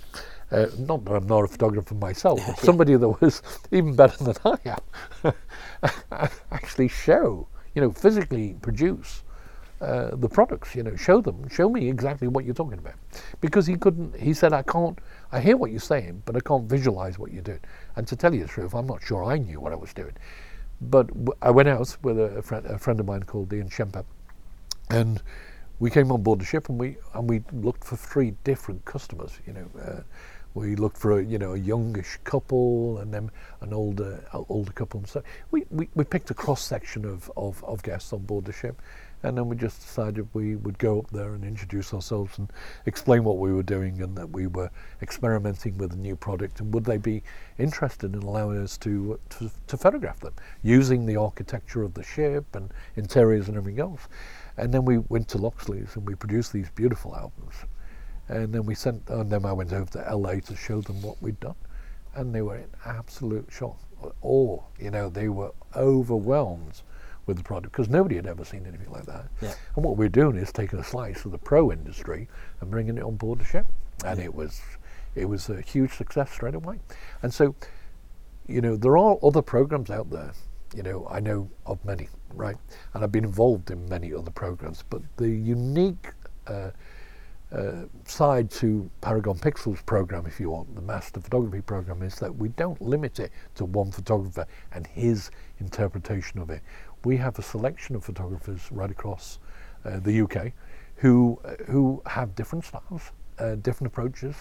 [0.52, 3.42] Uh, not that I'm not a photographer myself, but somebody that was
[3.72, 4.78] even better than I
[5.24, 5.34] am.
[6.52, 9.24] Actually, show you know physically produce
[9.86, 10.76] uh, the products.
[10.76, 12.96] You know, show them, show me exactly what you're talking about,
[13.42, 14.16] because he couldn't.
[14.20, 14.98] He said, I can't.
[15.32, 17.60] I hear what you're saying, but I can't visualize what you're doing.
[17.96, 20.14] And to tell you the truth, I'm not sure I knew what I was doing.
[20.82, 23.70] But w- I went out with a, a, friend, a friend of mine called Ian
[23.70, 24.04] Shemper,
[24.90, 25.22] and
[25.80, 29.40] we came on board the ship and we and we looked for three different customers.
[29.46, 30.02] You know, uh,
[30.56, 33.30] we looked for a, you know a youngish couple and then
[33.62, 35.04] an older older couple.
[35.06, 38.54] So we, we, we picked a cross section of, of, of guests on board the
[38.54, 38.82] ship,
[39.22, 42.52] and then we just decided we would go up there and introduce ourselves and
[42.86, 46.74] explain what we were doing and that we were experimenting with a new product and
[46.74, 47.22] would they be
[47.58, 50.34] interested in allowing us to to, to photograph them
[50.64, 54.08] using the architecture of the ship and interiors and everything else.
[54.58, 57.56] And then we went to Loxley's and we produced these beautiful albums.
[58.28, 61.22] And then we sent, and then I went over to LA to show them what
[61.22, 61.56] we'd done.
[62.16, 63.78] And they were in absolute shock.
[64.22, 66.82] Awe, you know, they were overwhelmed
[67.26, 69.26] with the product because nobody had ever seen anything like that.
[69.42, 69.54] Yeah.
[69.76, 72.28] And what we're doing is taking a slice of the pro industry
[72.62, 73.66] and bringing it on board the ship.
[74.06, 74.62] And it was,
[75.16, 76.80] it was a huge success straight away.
[77.24, 77.56] And so,
[78.48, 80.34] you know, there are other programs out there.
[80.76, 82.58] You know, I know of many, right?
[82.94, 84.84] And I've been involved in many other programs.
[84.88, 86.08] But the unique
[86.48, 86.72] uh,
[87.52, 92.36] uh, side to Paragon Pixels program, if you want, the master photography program, is that
[92.36, 96.62] we don't limit it to one photographer and his interpretation of it.
[97.04, 99.40] We have a selection of photographers right across
[99.86, 100.54] uh, the UK
[100.96, 104.36] who uh, who have different styles, uh, different approaches,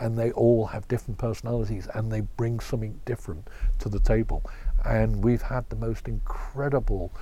[0.00, 3.48] and they all have different personalities, and they bring something different
[3.78, 4.42] to the table.
[4.84, 7.12] And we've had the most incredible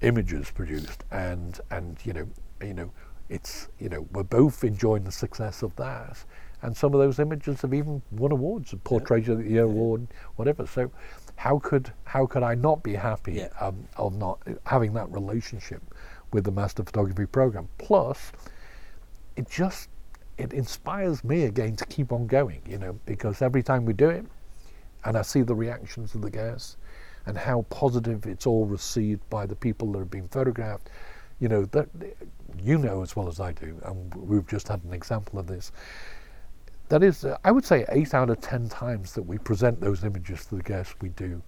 [0.00, 2.28] images produced, and and you know
[2.62, 2.90] you know
[3.30, 6.22] it's you know we're both enjoying the success of that,
[6.62, 10.06] and some of those images have even won awards, a Portrait of the Year award,
[10.36, 10.66] whatever.
[10.66, 10.90] So.
[11.36, 13.48] How could how could I not be happy Yeah.
[13.58, 15.80] um, of not having that relationship
[16.34, 17.66] with the master photography program?
[17.78, 18.30] Plus,
[19.36, 19.88] it just
[20.36, 24.10] it inspires me again to keep on going, you know, because every time we do
[24.10, 24.26] it,
[25.06, 26.76] and I see the reactions of the guests,
[27.24, 30.90] and how positive it's all received by the people that have been photographed,
[31.38, 31.88] you know, that
[32.62, 35.72] you know as well as I do, and we've just had an example of this.
[36.88, 40.02] That is, uh, I would say, eight out of ten times that we present those
[40.04, 41.40] images to the guests, we do,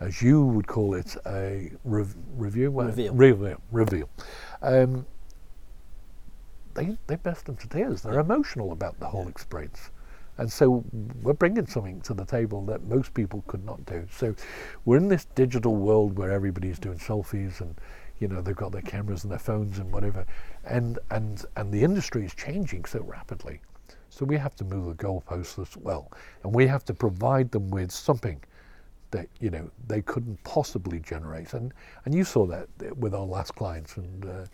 [0.00, 3.14] as you would call it, a rev- review, Well, Reveal.
[3.14, 4.08] reveal, reveal.
[4.62, 5.06] Um,
[6.74, 8.02] they they burst into tears.
[8.02, 9.90] They're emotional about the whole experience.
[10.36, 10.84] And so
[11.22, 14.06] we're bringing something to the table that most people could not do.
[14.12, 14.36] So
[14.84, 17.74] we're in this digital world where everybody's doing selfies and
[18.20, 20.26] you know they've got their cameras and their phones and whatever,
[20.64, 23.60] and and and the industry is changing so rapidly.
[24.10, 26.10] So we have to move the goalposts as well,
[26.42, 28.40] and we have to provide them with something
[29.10, 31.54] that you know they couldn't possibly generate.
[31.54, 31.72] And
[32.04, 34.44] and you saw that with our last clients, and uh,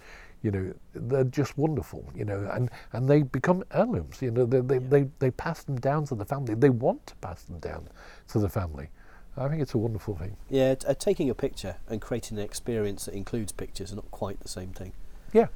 [0.42, 2.04] you know they're just wonderful.
[2.14, 4.20] You know, and and they become heirlooms.
[4.20, 4.88] You know, they they, yeah.
[4.88, 6.54] they they pass them down to the family.
[6.54, 7.88] They want to pass them down
[8.28, 8.88] to the family.
[9.36, 10.36] I think it's a wonderful thing.
[10.48, 14.10] Yeah, t- uh, taking a picture and creating an experience that includes pictures are not
[14.10, 14.92] quite the same thing.
[15.32, 15.46] Yeah.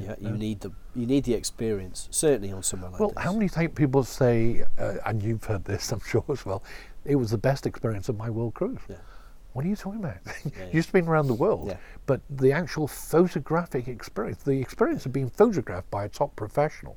[0.00, 3.22] Yeah, you need the you need the experience certainly on somewhere like well, this.
[3.22, 6.62] how many times people say, uh, and you've heard this, I'm sure as well.
[7.04, 8.80] It was the best experience of my world cruise.
[8.88, 8.96] Yeah.
[9.52, 10.16] What are you talking about?
[10.44, 11.76] Yeah, you used to been around the world, Yeah.
[12.06, 16.96] but the actual photographic experience, the experience of being photographed by a top professional,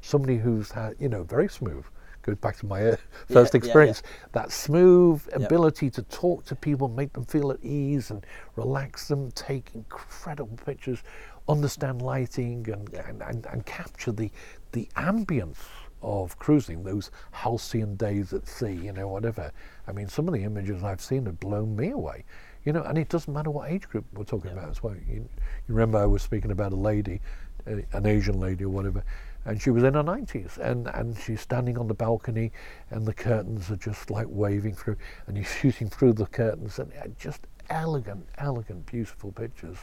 [0.00, 1.84] somebody who's had, you know, very smooth.
[2.26, 2.96] Goes back to my uh,
[3.28, 4.02] first yeah, experience.
[4.32, 5.46] That smooth Yeah.
[5.46, 10.58] ability to talk to people, make them feel at ease, and relax them, take incredible
[10.66, 11.04] pictures,
[11.48, 13.08] understand lighting, and Yeah.
[13.08, 14.30] and, and, and capture the
[14.72, 15.58] the ambience
[16.02, 19.52] of cruising, those halcyon days at sea, you know, whatever.
[19.86, 22.24] I mean, some of the images I've seen have blown me away,
[22.64, 24.58] you know, and it doesn't matter what age group we're talking Yeah.
[24.58, 24.94] about as well.
[24.94, 25.28] You, you
[25.68, 27.20] remember I was speaking about a lady,
[27.66, 29.04] uh, an Asian lady or whatever,
[29.46, 32.52] and she was in her 90s, and, and she's standing on the balcony,
[32.90, 36.92] and the curtains are just like waving through, and you're shooting through the curtains, and
[36.94, 39.78] uh, just elegant, elegant, beautiful pictures.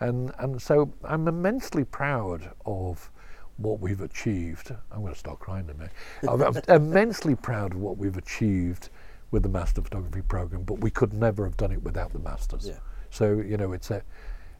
[0.00, 3.10] And, and so I'm immensely proud of
[3.56, 4.72] what we've achieved.
[4.92, 5.92] I'm going to start crying in a minute.
[6.28, 8.90] I'm, I'm immensely proud of what we've achieved
[9.30, 12.68] with the master photography program, but we could never have done it without the masters.
[12.68, 12.78] Yeah.
[13.10, 14.02] So you know, it's a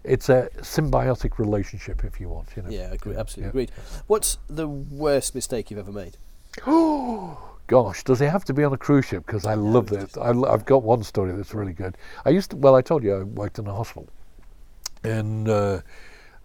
[0.05, 2.49] it's a symbiotic relationship, if you want.
[2.57, 2.71] You know.
[2.71, 3.49] yeah, agree, absolutely Yeah.
[3.51, 3.71] agreed.
[4.07, 6.17] What's the worst mistake you've ever made?
[7.67, 9.27] Gosh, does it have to be on a cruise ship?
[9.27, 10.17] Because I love it's this.
[10.17, 11.97] I, I've got one story that's really good.
[12.25, 12.57] I used to.
[12.57, 14.09] Well, I told you I worked in a hospital,
[15.05, 15.81] and uh,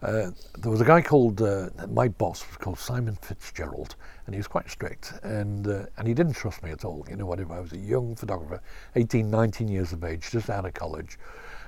[0.02, 3.96] uh, there was a guy called uh, my boss was called Simon Fitzgerald,
[4.26, 7.06] and he was quite strict, and uh, and he didn't trust me at all.
[7.08, 7.54] You know, whatever.
[7.54, 8.60] I was a young photographer,
[8.94, 11.18] 18, 19 years of age, just out of college,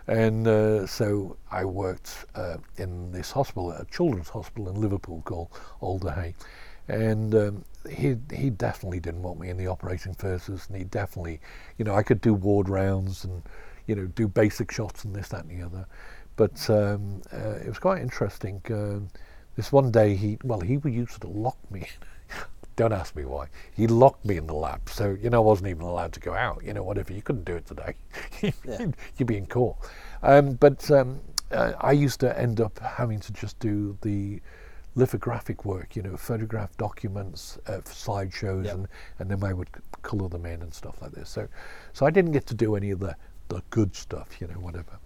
[0.08, 5.48] and uh, so I worked uh, in this hospital, a children's hospital in Liverpool called
[5.80, 6.34] Alder Hey,
[6.88, 11.40] and um, he he definitely didn't want me in the operating theatres, and he definitely,
[11.78, 13.42] you know, I could do ward rounds and
[13.86, 15.86] you know do basic shots and this, that, and the other,
[16.36, 18.62] but um, uh, it was quite interesting.
[18.70, 19.08] Um,
[19.56, 21.88] this one day, he well, he used to lock me.
[22.76, 23.48] Don't ask me why.
[23.74, 26.34] He locked me in the lab, so you know I wasn't even allowed to go
[26.34, 26.62] out.
[26.62, 27.12] You know, whatever.
[27.12, 27.94] You couldn't do it today.
[28.64, 28.86] Yeah.
[29.16, 29.76] You'd be in court.
[30.22, 31.20] Um, but um,
[31.50, 34.40] uh, I used to end up having to just do the
[34.94, 38.74] lithographic work, you know, photograph documents, uh, slideshows, Yep.
[38.74, 39.68] and, and then I would
[40.02, 41.28] colour them in and stuff like this.
[41.28, 41.48] So,
[41.92, 43.14] so I didn't get to do any of the,
[43.48, 44.98] the good stuff, you know, whatever.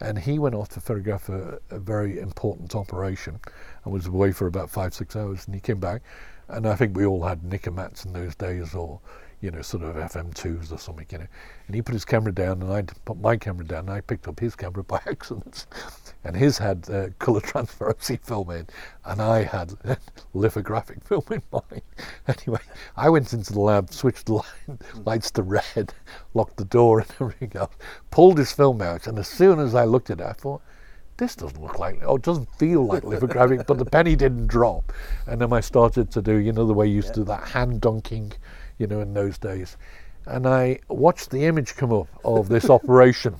[0.00, 3.38] And he went off to photograph a, a very important operation
[3.84, 5.46] and was away for about five, six hours.
[5.46, 6.02] And he came back,
[6.48, 9.00] and I think we all had Nikkormats in those days, or
[9.44, 11.26] you know, sort of FM2s or something, you know.
[11.66, 14.26] And he put his camera down, and I put my camera down, and I picked
[14.26, 15.66] up his camera by accident.
[16.24, 18.66] And his had uh, colour transparency film in,
[19.04, 19.74] and I had
[20.32, 21.82] lithographic film in mine.
[22.26, 22.60] Anyway,
[22.96, 25.92] I went into the lab, switched the light, lights to red,
[26.32, 27.74] locked the door and everything else,
[28.10, 30.62] pulled his film out, and as soon as I looked at it, I thought,
[31.16, 34.92] this doesn't look like, oh, it doesn't feel like lithographic, but the penny didn't drop.
[35.26, 37.48] And then I started to do, you know, the way you used to do that
[37.48, 38.32] hand dunking,
[38.78, 39.76] you know, in those days.
[40.26, 43.36] And I watched the image come up of this operation.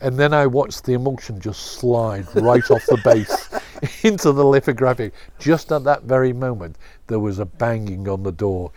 [0.00, 3.50] And then I watched the emulsion just slide right off the base
[4.02, 5.12] into the lithographic.
[5.38, 6.76] Just at that very moment,
[7.06, 8.72] there was a banging on the door,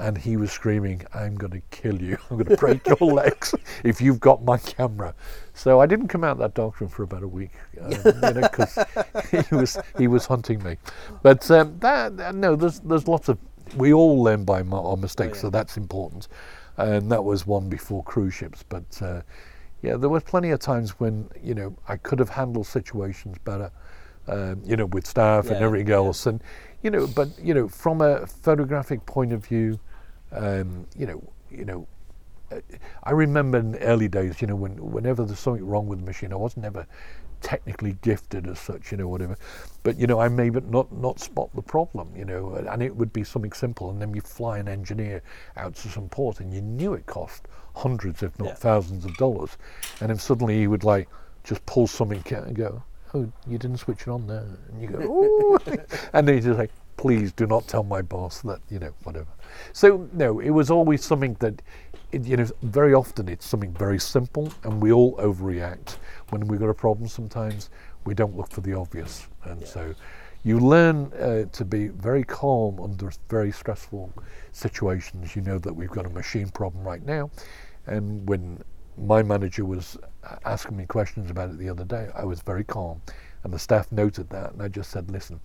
[0.00, 2.18] and he was screaming, I'm going to kill you.
[2.30, 5.14] I'm going to break your legs if you've got my camera.
[5.54, 8.40] So I didn't come out that dark room for about a week, um, you know,
[8.40, 8.78] because
[9.30, 10.76] he was he was hunting me.
[11.22, 13.38] But um, that, no, there's there's lots of
[13.76, 15.42] we all learn by our mistakes, yeah.
[15.42, 16.28] so that's important.
[16.76, 19.00] And that was one before cruise ships, but.
[19.02, 19.22] Uh,
[19.82, 23.70] yeah, there was plenty of times when you know I could have handled situations better,
[24.28, 25.94] um, you know, with staff and Yeah, everything yeah.
[25.96, 26.42] else, and
[26.82, 29.80] you know, but you know, from a photographic point of view,
[30.32, 31.86] um, you know, you know,
[32.52, 32.60] uh,
[33.04, 36.04] I remember in the early days, you know, when whenever there's something wrong with the
[36.04, 36.86] machine, I wasn't ever
[37.40, 39.36] technically gifted as such, you know, whatever.
[39.82, 42.94] But you know, I may but not not spot the problem, you know, and- it
[42.94, 45.22] would be something simple, and then you fly an engineer
[45.56, 48.54] out to some port, and you knew it cost hundreds, if not Yeah.
[48.54, 49.56] thousands of dollars,
[50.00, 51.08] and then suddenly he would like
[51.44, 52.82] just pull something out and go,
[53.14, 55.58] "Oh, you didn't switch it on there," and you go, "Ooh,"
[56.12, 59.28] and then you just like, "Please do not tell my boss that you know whatever."
[59.72, 61.62] So no, it was always something that,
[62.12, 65.96] it, you know, very often it's something very simple, and we all overreact
[66.30, 67.08] when we've got a problem.
[67.08, 67.70] Sometimes
[68.04, 69.94] we don't look for the obvious, and so
[70.42, 74.12] you learn uh, to be very calm under very stressful
[74.52, 75.36] situations.
[75.36, 77.30] You know that we've got a machine problem right now,
[77.86, 78.62] and when
[78.96, 82.64] my manager was uh, asking me questions about it the other day, I was very
[82.64, 83.00] calm,
[83.44, 85.40] and the staff noted that, and I just said, "Listen,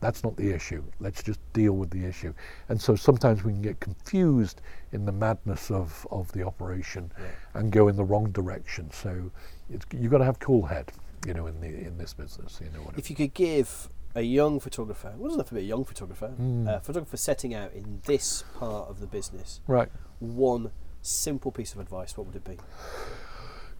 [0.00, 0.82] that's not the issue.
[1.00, 2.32] Let's just deal with the issue."
[2.68, 4.60] And so sometimes we can get confused
[4.92, 7.10] in the madness of, of the operation
[7.54, 8.90] and go in the wrong direction.
[8.90, 9.30] So
[9.70, 10.92] it's, you've got to have cool head,
[11.26, 12.60] you know, in the in this business.
[12.62, 15.60] You know what If you could give a young photographer, what doesn't have to be
[15.60, 16.76] a young photographer, Mm.
[16.76, 19.90] a photographer setting out in this part of the business, Right.
[20.18, 20.70] one
[21.02, 22.58] simple piece of advice, what would it be?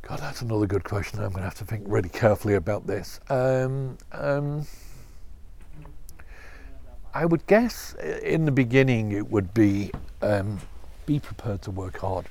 [0.02, 1.18] God, that's another good question.
[1.18, 3.20] I'm going to have to think really carefully about this.
[3.28, 4.66] Um, um,
[7.14, 9.90] I would guess uh, in the beginning it would be
[10.22, 10.60] um,
[11.06, 12.26] be prepared to work hard,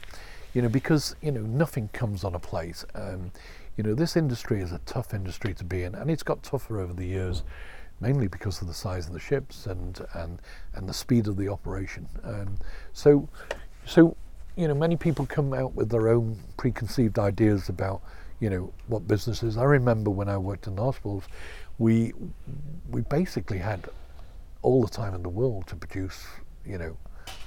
[0.54, 2.84] you know, because you know nothing comes on a plate.
[2.94, 3.32] Um,
[3.76, 6.80] you know, this industry is a tough industry to be in, and it's got tougher
[6.80, 7.44] over the years,
[8.02, 10.40] mainly because of the size of the ships and and
[10.76, 12.08] and the speed of the operation.
[12.24, 12.58] Um,
[12.94, 13.28] so,
[13.86, 14.16] so
[14.56, 18.02] you know, many people come out with their own preconceived ideas about,
[18.40, 19.56] you know, what business is.
[19.56, 21.24] I remember when I worked in hospitals,
[21.78, 22.14] we
[22.90, 23.88] we basically had
[24.68, 26.26] all the time in the world to produce,
[26.66, 26.98] you know,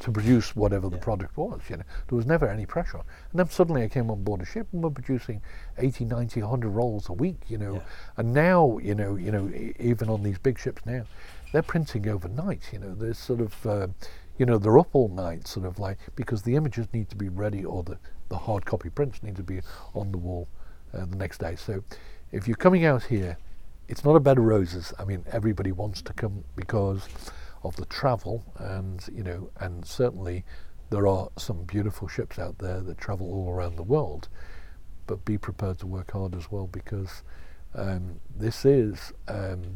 [0.00, 1.60] to produce whatever the product was.
[1.68, 3.02] You know, there was never any pressure.
[3.30, 5.42] And then suddenly I came on board a ship and we're producing
[5.76, 7.40] 80, 90, 100 rolls a week.
[7.48, 7.82] You know, Yeah.
[8.16, 11.04] and now, you know, you know, even on these big ships now,
[11.52, 12.62] they're printing overnight.
[12.72, 13.88] You know, there's sort of, uh,
[14.38, 17.28] you know, they're up all night, sort of like because the images need to be
[17.28, 17.98] ready, or the
[18.30, 19.60] the hard copy prints need to be
[19.92, 20.46] on the wall
[20.94, 21.56] uh, the next day.
[21.56, 21.82] So,
[22.32, 23.36] if you're coming out here,
[23.90, 24.94] it's not a bed of roses.
[25.00, 27.08] I mean, everybody wants to come because
[27.64, 30.44] of the travel, and you know, and certainly
[30.90, 34.28] there are some beautiful ships out there that travel all around the world.
[35.08, 37.24] But be prepared to work hard as well because
[37.74, 39.74] um, this is um,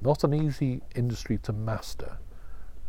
[0.00, 2.16] not an easy industry to master.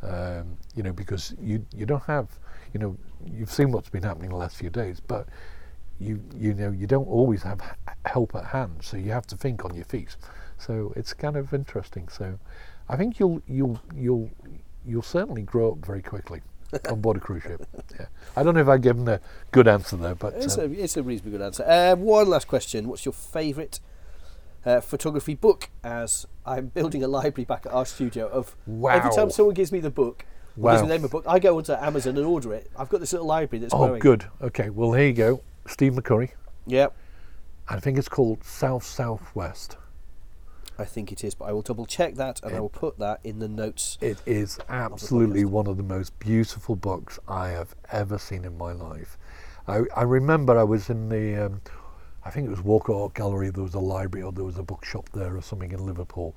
[0.02, 2.40] Um, you know, because you you don't have,
[2.74, 5.28] you know, you've seen what's been happening the last few days, but
[6.02, 7.62] you you know you don't always have
[8.06, 10.16] help at hand, so you have to think on your feet.
[10.58, 12.08] So it's kind of interesting.
[12.10, 12.40] So
[12.90, 14.30] I think you'll you'll you'll
[14.86, 16.42] you'll certainly grow up very quickly
[16.90, 17.66] on board a cruise ship.
[18.00, 19.20] Yeah, I don't know if I've given a
[19.52, 21.64] good answer there, but It's uh, a, it's a reasonably good answer.
[21.64, 22.88] Uh, one last question.
[22.88, 23.80] What's your favourite
[24.66, 25.70] uh, photography book?
[25.84, 29.80] As I'm building a library back at our studio of every time someone gives me
[29.80, 30.26] the book,
[30.60, 32.72] or gives me the name of book, I go onto Amazon and order it.
[32.78, 34.00] I've got this little library that's oh, growing.
[34.00, 34.26] good.
[34.42, 36.32] Okay, well here you go, Steve McCurry.
[36.68, 36.96] Yep.
[37.68, 39.78] I think it's called South Southwest.
[40.78, 43.20] I think it is, but I will double check that and I will put that
[43.24, 43.98] in the notes.
[44.02, 45.50] It is absolutely podcast.
[45.50, 49.18] one of the most beautiful books I have ever seen in my life.
[49.68, 51.62] I, I remember I was in the, um,
[52.26, 54.64] I think it was Walker Art Gallery, there was a library or there was a
[54.64, 56.36] bookshop there or something in Liverpool.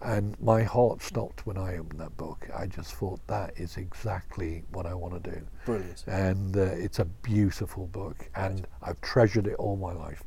[0.00, 2.48] And my heart stopped when I opened that book.
[2.56, 5.46] I just thought that is exactly what I want to do.
[5.64, 6.04] Brilliant.
[6.06, 10.22] And uh, it's a beautiful book, and I've treasured it all my life.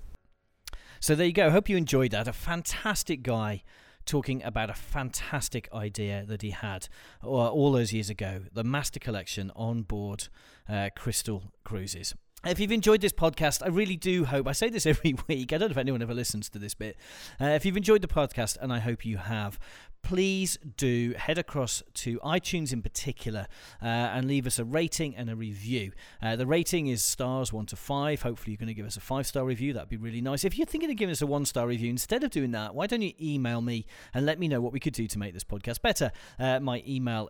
[0.99, 1.49] So there you go.
[1.49, 2.27] Hope you enjoyed that.
[2.27, 3.63] A fantastic guy
[4.05, 6.87] talking about a fantastic idea that he had
[7.23, 10.27] uh, all those years ago the master collection on board
[10.67, 12.15] uh, Crystal Cruises.
[12.43, 15.57] If you've enjoyed this podcast, I really do hope, I say this every week, I
[15.57, 16.97] don't know if anyone ever listens to this bit.
[17.39, 19.59] Uh, if you've enjoyed the podcast, and I hope you have,
[20.03, 23.47] please do head across to iTunes in particular
[23.81, 25.91] uh, and leave us a rating and a review.
[26.21, 28.21] Uh, the rating is stars one to five.
[28.21, 29.73] Hopefully, you're going to give us a five star review.
[29.73, 30.43] That'd be really nice.
[30.43, 32.87] If you're thinking of giving us a one star review, instead of doing that, why
[32.87, 35.43] don't you email me and let me know what we could do to make this
[35.43, 36.11] podcast better?
[36.39, 37.29] Uh, my email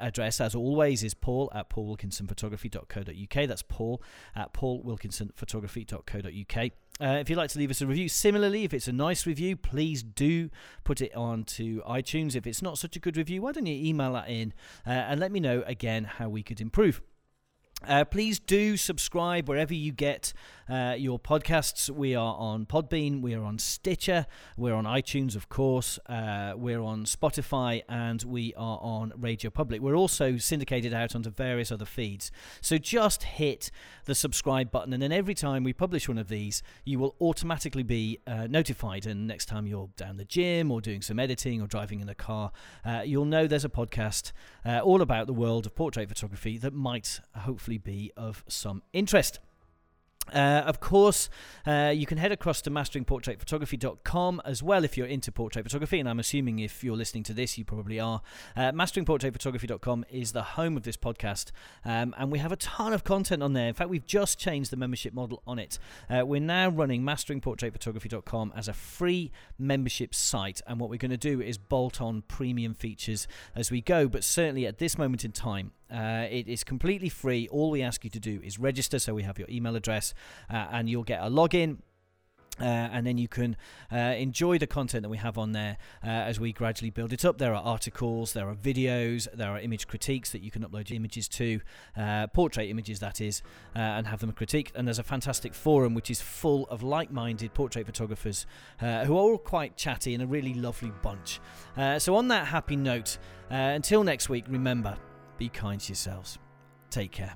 [0.00, 3.48] address, as always, is paul at paulwilkinsonphotography.co.uk.
[3.48, 4.02] That's paul
[4.34, 6.70] at paulwilkinsonphotography.co.uk.
[7.02, 9.56] Uh, if you'd like to leave us a review, similarly, if it's a nice review,
[9.56, 10.48] please do
[10.84, 12.36] put it onto iTunes.
[12.36, 14.52] If it's not such a good review, why don't you email that in
[14.86, 17.02] uh, and let me know again how we could improve.
[17.86, 20.32] Uh, please do subscribe wherever you get
[20.72, 21.90] uh, your podcasts.
[21.90, 26.80] We are on Podbean, we are on Stitcher, we're on iTunes, of course, uh, we're
[26.80, 29.82] on Spotify, and we are on Radio Public.
[29.82, 32.32] We're also syndicated out onto various other feeds.
[32.62, 33.70] So just hit
[34.06, 37.82] the subscribe button, and then every time we publish one of these, you will automatically
[37.82, 39.04] be uh, notified.
[39.04, 42.14] And next time you're down the gym or doing some editing or driving in a
[42.14, 42.50] car,
[42.82, 44.32] uh, you'll know there's a podcast
[44.64, 49.38] uh, all about the world of portrait photography that might hopefully be of some interest.
[50.32, 51.28] Uh, of course,
[51.66, 56.08] uh, you can head across to masteringportraitphotography.com as well if you're into portrait photography, and
[56.08, 58.22] I'm assuming if you're listening to this, you probably are.
[58.56, 61.50] Uh, masteringportraitphotography.com is the home of this podcast,
[61.84, 63.68] um, and we have a ton of content on there.
[63.68, 65.78] In fact, we've just changed the membership model on it.
[66.08, 71.16] Uh, we're now running masteringportraitphotography.com as a free membership site, and what we're going to
[71.16, 75.32] do is bolt on premium features as we go, but certainly at this moment in
[75.32, 77.48] time, uh, it is completely free.
[77.48, 80.14] All we ask you to do is register, so we have your email address,
[80.50, 81.78] uh, and you'll get a login.
[82.60, 83.56] Uh, and then you can
[83.90, 87.24] uh, enjoy the content that we have on there uh, as we gradually build it
[87.24, 87.38] up.
[87.38, 91.28] There are articles, there are videos, there are image critiques that you can upload images
[91.28, 91.60] to,
[91.96, 93.42] uh, portrait images that is,
[93.74, 94.72] uh, and have them critiqued.
[94.74, 98.44] And there's a fantastic forum which is full of like minded portrait photographers
[98.82, 101.40] uh, who are all quite chatty and a really lovely bunch.
[101.98, 103.16] so, on that happy note,
[103.48, 104.96] until next week, remember
[105.42, 106.38] be kind to yourselves.
[106.90, 107.34] Take care.